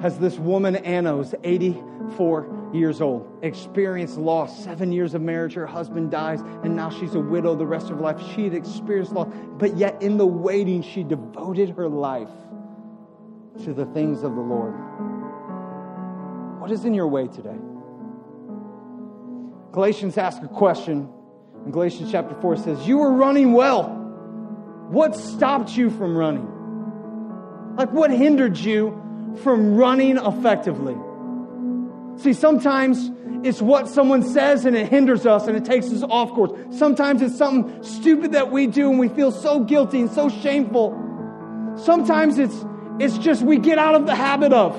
Has 0.00 0.18
this 0.18 0.38
woman, 0.38 0.76
Anna, 0.76 1.16
who's 1.16 1.34
84 1.44 2.70
years 2.72 3.00
old, 3.00 3.38
experienced 3.42 4.18
loss, 4.18 4.64
seven 4.64 4.92
years 4.92 5.14
of 5.14 5.22
marriage, 5.22 5.54
her 5.54 5.66
husband 5.66 6.10
dies, 6.10 6.40
and 6.62 6.74
now 6.74 6.90
she's 6.90 7.14
a 7.14 7.20
widow 7.20 7.54
the 7.54 7.66
rest 7.66 7.90
of 7.90 7.96
her 7.96 8.02
life. 8.02 8.20
She 8.34 8.44
had 8.44 8.54
experienced 8.54 9.12
loss, 9.12 9.28
but 9.58 9.76
yet 9.76 10.00
in 10.02 10.16
the 10.16 10.26
waiting, 10.26 10.82
she 10.82 11.02
devoted 11.04 11.70
her 11.70 11.88
life 11.88 12.28
to 13.64 13.72
the 13.72 13.86
things 13.86 14.22
of 14.24 14.34
the 14.34 14.40
Lord. 14.40 14.74
What 16.60 16.70
is 16.72 16.84
in 16.84 16.94
your 16.94 17.06
way 17.06 17.28
today? 17.28 17.56
Galatians 19.70 20.18
asks 20.18 20.44
a 20.44 20.48
question. 20.48 21.08
In 21.64 21.70
Galatians 21.70 22.10
chapter 22.10 22.34
4 22.40 22.56
says, 22.56 22.86
You 22.86 22.98
were 22.98 23.12
running 23.12 23.52
well. 23.52 24.03
What 24.88 25.16
stopped 25.16 25.76
you 25.76 25.90
from 25.90 26.16
running? 26.16 27.74
Like, 27.76 27.90
what 27.90 28.10
hindered 28.10 28.56
you 28.56 29.00
from 29.42 29.74
running 29.74 30.18
effectively? 30.18 30.96
See, 32.22 32.32
sometimes 32.32 33.10
it's 33.44 33.60
what 33.60 33.88
someone 33.88 34.22
says 34.22 34.64
and 34.64 34.76
it 34.76 34.88
hinders 34.88 35.26
us 35.26 35.46
and 35.48 35.56
it 35.56 35.64
takes 35.64 35.90
us 35.90 36.02
off 36.02 36.30
course. 36.30 36.52
Sometimes 36.70 37.22
it's 37.22 37.36
something 37.36 37.82
stupid 37.82 38.32
that 38.32 38.52
we 38.52 38.66
do 38.66 38.90
and 38.90 38.98
we 38.98 39.08
feel 39.08 39.32
so 39.32 39.60
guilty 39.60 40.00
and 40.00 40.10
so 40.10 40.28
shameful. 40.28 40.92
Sometimes 41.76 42.38
it's, 42.38 42.64
it's 43.00 43.18
just 43.18 43.42
we 43.42 43.58
get 43.58 43.78
out 43.78 43.94
of 43.94 44.06
the 44.06 44.14
habit 44.14 44.52
of. 44.52 44.76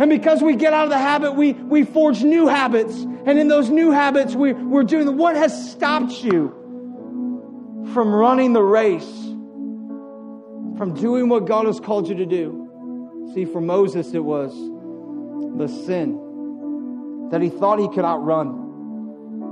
And 0.00 0.10
because 0.10 0.42
we 0.42 0.56
get 0.56 0.72
out 0.72 0.84
of 0.84 0.90
the 0.90 0.98
habit, 0.98 1.32
we, 1.32 1.52
we 1.52 1.84
forge 1.84 2.22
new 2.22 2.46
habits. 2.46 2.94
And 3.26 3.38
in 3.38 3.48
those 3.48 3.68
new 3.68 3.90
habits, 3.90 4.34
we, 4.34 4.52
we're 4.52 4.82
doing 4.82 5.06
the, 5.06 5.12
what 5.12 5.36
has 5.36 5.70
stopped 5.70 6.24
you 6.24 6.63
from 7.92 8.14
running 8.14 8.52
the 8.52 8.62
race, 8.62 9.04
from 10.78 10.94
doing 10.94 11.28
what 11.28 11.46
God 11.46 11.66
has 11.66 11.80
called 11.80 12.08
you 12.08 12.14
to 12.16 12.26
do. 12.26 13.30
See, 13.34 13.44
for 13.44 13.60
Moses, 13.60 14.14
it 14.14 14.24
was 14.24 14.52
the 15.58 15.68
sin 15.68 17.28
that 17.30 17.42
he 17.42 17.48
thought 17.48 17.78
he 17.78 17.88
could 17.88 18.04
outrun. 18.04 18.48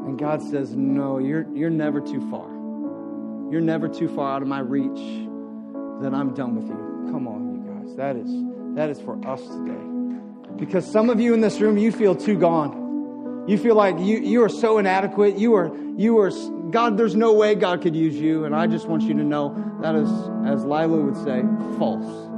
And 0.06 0.18
God 0.18 0.42
says, 0.42 0.74
No, 0.74 1.18
you're, 1.18 1.46
you're 1.54 1.70
never 1.70 2.00
too 2.00 2.28
far. 2.30 2.48
You're 3.52 3.60
never 3.60 3.88
too 3.88 4.08
far 4.08 4.36
out 4.36 4.42
of 4.42 4.48
my 4.48 4.60
reach 4.60 4.98
that 6.02 6.12
I'm 6.14 6.34
done 6.34 6.56
with 6.56 6.66
you. 6.68 7.10
Come 7.12 7.28
on, 7.28 7.54
you 7.54 7.86
guys. 7.86 7.96
That 7.96 8.16
is, 8.16 8.30
that 8.76 8.90
is 8.90 9.00
for 9.00 9.16
us 9.28 9.40
today. 9.40 10.56
Because 10.56 10.90
some 10.90 11.10
of 11.10 11.20
you 11.20 11.34
in 11.34 11.40
this 11.40 11.60
room, 11.60 11.76
you 11.76 11.92
feel 11.92 12.14
too 12.14 12.38
gone. 12.38 13.44
You 13.48 13.58
feel 13.58 13.74
like 13.74 13.98
you, 13.98 14.18
you 14.18 14.42
are 14.42 14.48
so 14.48 14.78
inadequate. 14.78 15.38
You 15.38 15.54
are, 15.54 15.76
you 15.96 16.18
are, 16.18 16.30
God, 16.72 16.96
there's 16.96 17.14
no 17.14 17.34
way 17.34 17.54
God 17.54 17.82
could 17.82 17.94
use 17.94 18.16
you. 18.16 18.46
And 18.46 18.56
I 18.56 18.66
just 18.66 18.88
want 18.88 19.02
you 19.02 19.12
to 19.14 19.22
know 19.22 19.54
that 19.82 19.94
is, 19.94 20.08
as 20.46 20.64
Lila 20.64 21.02
would 21.02 21.16
say, 21.16 21.42
false. 21.78 22.30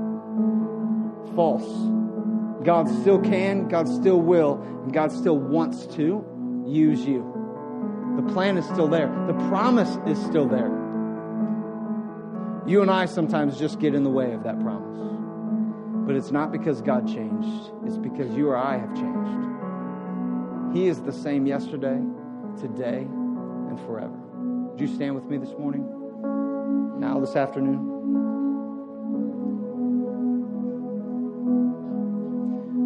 False. 1.37 1.65
God 2.65 2.89
still 3.01 3.21
can, 3.21 3.69
God 3.69 3.89
still 3.89 4.21
will, 4.21 4.61
and 4.83 4.93
God 4.93 5.13
still 5.13 5.39
wants 5.39 5.87
to 5.95 6.25
use 6.67 7.05
you. 7.05 7.31
The 8.17 8.33
plan 8.33 8.59
is 8.59 8.65
still 8.65 8.89
there, 8.89 9.07
the 9.29 9.35
promise 9.49 9.99
is 10.07 10.19
still 10.25 10.49
there. 10.49 10.73
You 12.67 12.83
and 12.83 12.91
I 12.91 13.07
sometimes 13.07 13.59
just 13.59 13.79
get 13.79 13.95
in 13.95 14.03
the 14.03 14.11
way 14.11 14.33
of 14.33 14.43
that 14.45 14.59
promise. 14.61 14.99
But 16.07 16.17
it's 16.17 16.33
not 16.33 16.51
because 16.51 16.81
God 16.81 17.07
changed, 17.07 17.71
it's 17.87 17.99
because 17.99 18.35
you 18.35 18.49
or 18.49 18.57
I 18.57 18.79
have 18.79 18.95
changed. 18.95 20.77
He 20.77 20.89
is 20.89 21.03
the 21.03 21.13
same 21.13 21.47
yesterday, 21.47 22.01
today, 22.61 23.03
and 23.03 23.79
forever. 23.81 24.24
Would 24.75 24.81
you 24.81 24.97
stand 24.97 25.15
with 25.15 25.25
me 25.27 25.37
this 25.37 25.57
morning? 25.57 25.87
Now, 26.99 27.21
this 27.21 27.37
afternoon? 27.37 27.79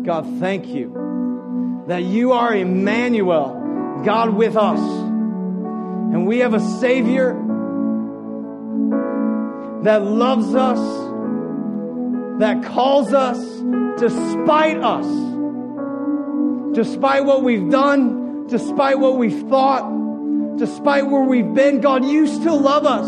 God, 0.04 0.26
thank 0.38 0.66
you 0.66 1.84
that 1.86 2.02
you 2.02 2.32
are 2.32 2.54
Emmanuel, 2.54 4.02
God 4.04 4.34
with 4.34 4.54
us. 4.54 4.78
And 4.78 6.26
we 6.26 6.40
have 6.40 6.52
a 6.52 6.60
Savior 6.60 7.32
that 9.84 10.02
loves 10.02 10.54
us, 10.54 10.78
that 12.38 12.64
calls 12.64 13.14
us 13.14 13.38
despite 13.98 14.76
us, 14.76 15.06
despite 16.74 17.24
what 17.24 17.42
we've 17.42 17.70
done, 17.70 18.46
despite 18.46 18.98
what 18.98 19.16
we've 19.16 19.48
thought, 19.48 19.97
despite 20.58 21.06
where 21.06 21.22
we've 21.22 21.54
been. 21.54 21.80
God, 21.80 22.04
you 22.04 22.26
still 22.26 22.60
love 22.60 22.84
us. 22.84 23.06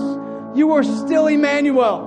You 0.56 0.72
are 0.72 0.82
still 0.82 1.26
Emmanuel. 1.26 2.06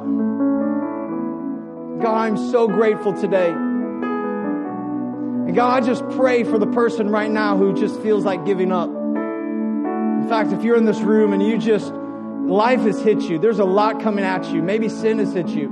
God, 2.02 2.16
I'm 2.16 2.38
so 2.52 2.68
grateful 2.68 3.14
today. 3.14 3.50
And 3.50 5.56
God, 5.56 5.84
I 5.84 5.86
just 5.86 6.08
pray 6.12 6.44
for 6.44 6.58
the 6.58 6.68
person 6.68 7.10
right 7.10 7.30
now 7.30 7.58
who 7.58 7.74
just 7.74 8.02
feels 8.02 8.26
like 8.26 8.46
giving 8.46 8.72
up. 8.72 8.90
In 8.90 10.26
fact, 10.30 10.52
if 10.52 10.64
you're 10.64 10.78
in 10.78 10.86
this 10.86 11.00
room 11.00 11.34
and 11.34 11.46
you 11.46 11.58
just, 11.58 11.94
life 11.94 12.82
has 12.82 13.02
hit 13.02 13.22
you, 13.24 13.40
there's 13.40 13.60
a 13.60 13.66
lot 13.66 14.02
coming 14.02 14.26
at 14.26 14.46
you. 14.54 14.62
Maybe 14.62 14.90
sin 14.90 15.20
has 15.20 15.34
hit 15.34 15.50
you. 15.50 15.70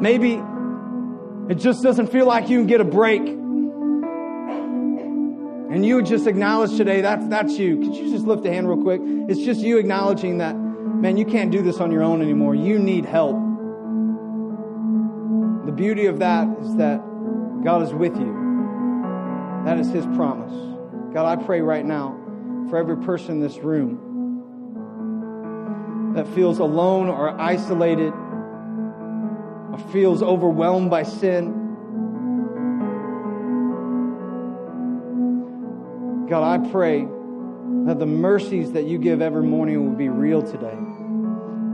Maybe 0.00 0.40
it 1.48 1.56
just 1.56 1.82
doesn't 1.82 2.12
feel 2.12 2.26
like 2.26 2.48
you 2.48 2.58
can 2.58 2.66
get 2.66 2.80
a 2.80 2.84
break. 2.84 3.39
And 5.70 5.86
you 5.86 6.02
just 6.02 6.26
acknowledge 6.26 6.76
today 6.76 7.00
that's, 7.00 7.26
that's 7.28 7.56
you. 7.56 7.78
Could 7.78 7.94
you 7.94 8.10
just 8.10 8.26
lift 8.26 8.44
a 8.44 8.52
hand 8.52 8.68
real 8.68 8.82
quick? 8.82 9.00
It's 9.04 9.38
just 9.40 9.60
you 9.60 9.78
acknowledging 9.78 10.38
that, 10.38 10.56
man, 10.56 11.16
you 11.16 11.24
can't 11.24 11.52
do 11.52 11.62
this 11.62 11.78
on 11.78 11.92
your 11.92 12.02
own 12.02 12.20
anymore. 12.22 12.56
You 12.56 12.76
need 12.78 13.04
help. 13.04 13.36
The 15.66 15.72
beauty 15.72 16.06
of 16.06 16.18
that 16.18 16.48
is 16.60 16.74
that 16.74 17.00
God 17.62 17.82
is 17.82 17.94
with 17.94 18.16
you. 18.16 19.62
That 19.64 19.78
is 19.78 19.88
His 19.90 20.04
promise. 20.06 20.52
God, 21.14 21.26
I 21.26 21.36
pray 21.40 21.60
right 21.60 21.84
now 21.84 22.16
for 22.68 22.76
every 22.76 22.96
person 22.96 23.36
in 23.36 23.40
this 23.40 23.58
room 23.58 24.08
that 26.14 26.26
feels 26.34 26.58
alone 26.58 27.08
or 27.08 27.40
isolated 27.40 28.12
or 29.72 29.78
feels 29.92 30.20
overwhelmed 30.20 30.90
by 30.90 31.04
sin. 31.04 31.59
God, 36.30 36.44
I 36.44 36.70
pray 36.70 37.00
that 37.86 37.98
the 37.98 38.06
mercies 38.06 38.70
that 38.72 38.84
you 38.84 38.98
give 38.98 39.20
every 39.20 39.42
morning 39.42 39.84
will 39.84 39.96
be 39.96 40.08
real 40.08 40.42
today. 40.42 40.78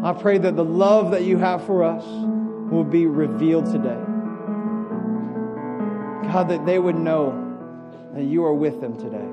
I 0.02 0.14
pray 0.14 0.38
that 0.38 0.56
the 0.56 0.64
love 0.64 1.10
that 1.10 1.24
you 1.24 1.36
have 1.36 1.66
for 1.66 1.84
us 1.84 2.02
will 2.72 2.84
be 2.84 3.04
revealed 3.04 3.66
today. 3.66 4.00
God, 6.32 6.48
that 6.48 6.64
they 6.64 6.78
would 6.78 6.96
know 6.96 7.34
that 8.14 8.24
you 8.24 8.46
are 8.46 8.54
with 8.54 8.80
them 8.80 8.96
today. 8.96 9.28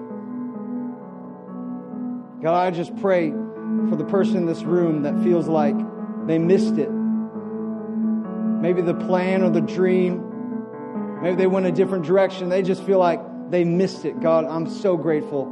God, 2.44 2.56
I 2.68 2.72
just 2.72 2.94
pray 2.98 3.32
for 3.32 3.96
the 3.96 4.04
person 4.04 4.36
in 4.36 4.46
this 4.46 4.64
room 4.64 5.04
that 5.04 5.18
feels 5.24 5.48
like 5.48 5.78
they 6.28 6.38
missed 6.38 6.78
it. 6.78 6.92
Maybe 6.92 8.82
the 8.82 8.94
plan 8.94 9.42
or 9.42 9.52
the 9.52 9.62
dream, 9.62 11.20
maybe 11.22 11.38
they 11.38 11.48
went 11.48 11.66
a 11.66 11.72
different 11.72 12.04
direction. 12.04 12.50
They 12.50 12.62
just 12.62 12.84
feel 12.84 13.00
like 13.00 13.22
they 13.54 13.64
missed 13.64 14.04
it. 14.04 14.20
God, 14.20 14.46
I'm 14.46 14.68
so 14.68 14.98
grateful 14.98 15.46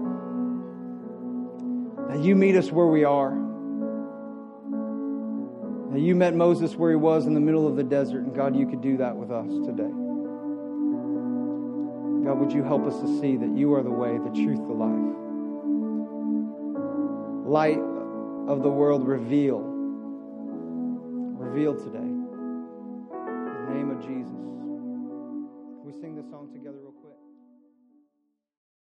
that 2.10 2.20
you 2.20 2.36
meet 2.36 2.56
us 2.56 2.72
where 2.72 2.88
we 2.88 3.04
are. 3.04 3.30
That 5.92 6.00
you 6.00 6.16
met 6.16 6.34
Moses 6.34 6.76
where 6.76 6.90
he 6.90 6.96
was 6.96 7.28
in 7.28 7.36
the 7.36 7.40
middle 7.40 7.68
of 7.68 7.76
the 7.76 7.84
desert, 7.84 8.24
and 8.24 8.34
God, 8.34 8.56
you 8.56 8.66
could 8.66 8.82
do 8.82 8.98
that 8.98 9.16
with 9.16 9.30
us 9.30 9.48
today. 9.66 9.92
God, 12.26 12.40
would 12.40 12.52
you 12.52 12.64
help 12.64 12.88
us 12.88 13.00
to 13.02 13.20
see 13.20 13.38
that 13.38 13.56
you 13.56 13.72
are 13.76 13.84
the 13.84 13.92
way, 13.92 14.18
the 14.18 14.32
truth, 14.34 14.58
the 14.58 14.74
life? 14.74 15.16
Light 17.46 17.82
of 18.48 18.64
the 18.64 18.70
world, 18.70 19.08
reveal. 19.08 19.60
Reveal 21.38 21.76
today. 21.76 22.00
In 22.00 22.26
the 23.68 23.74
name 23.76 23.92
of 23.92 24.00
Jesus. 24.02 24.34
We 25.84 25.92
sing 26.02 26.16
this 26.16 26.30
song 26.32 26.48
together? 26.52 26.61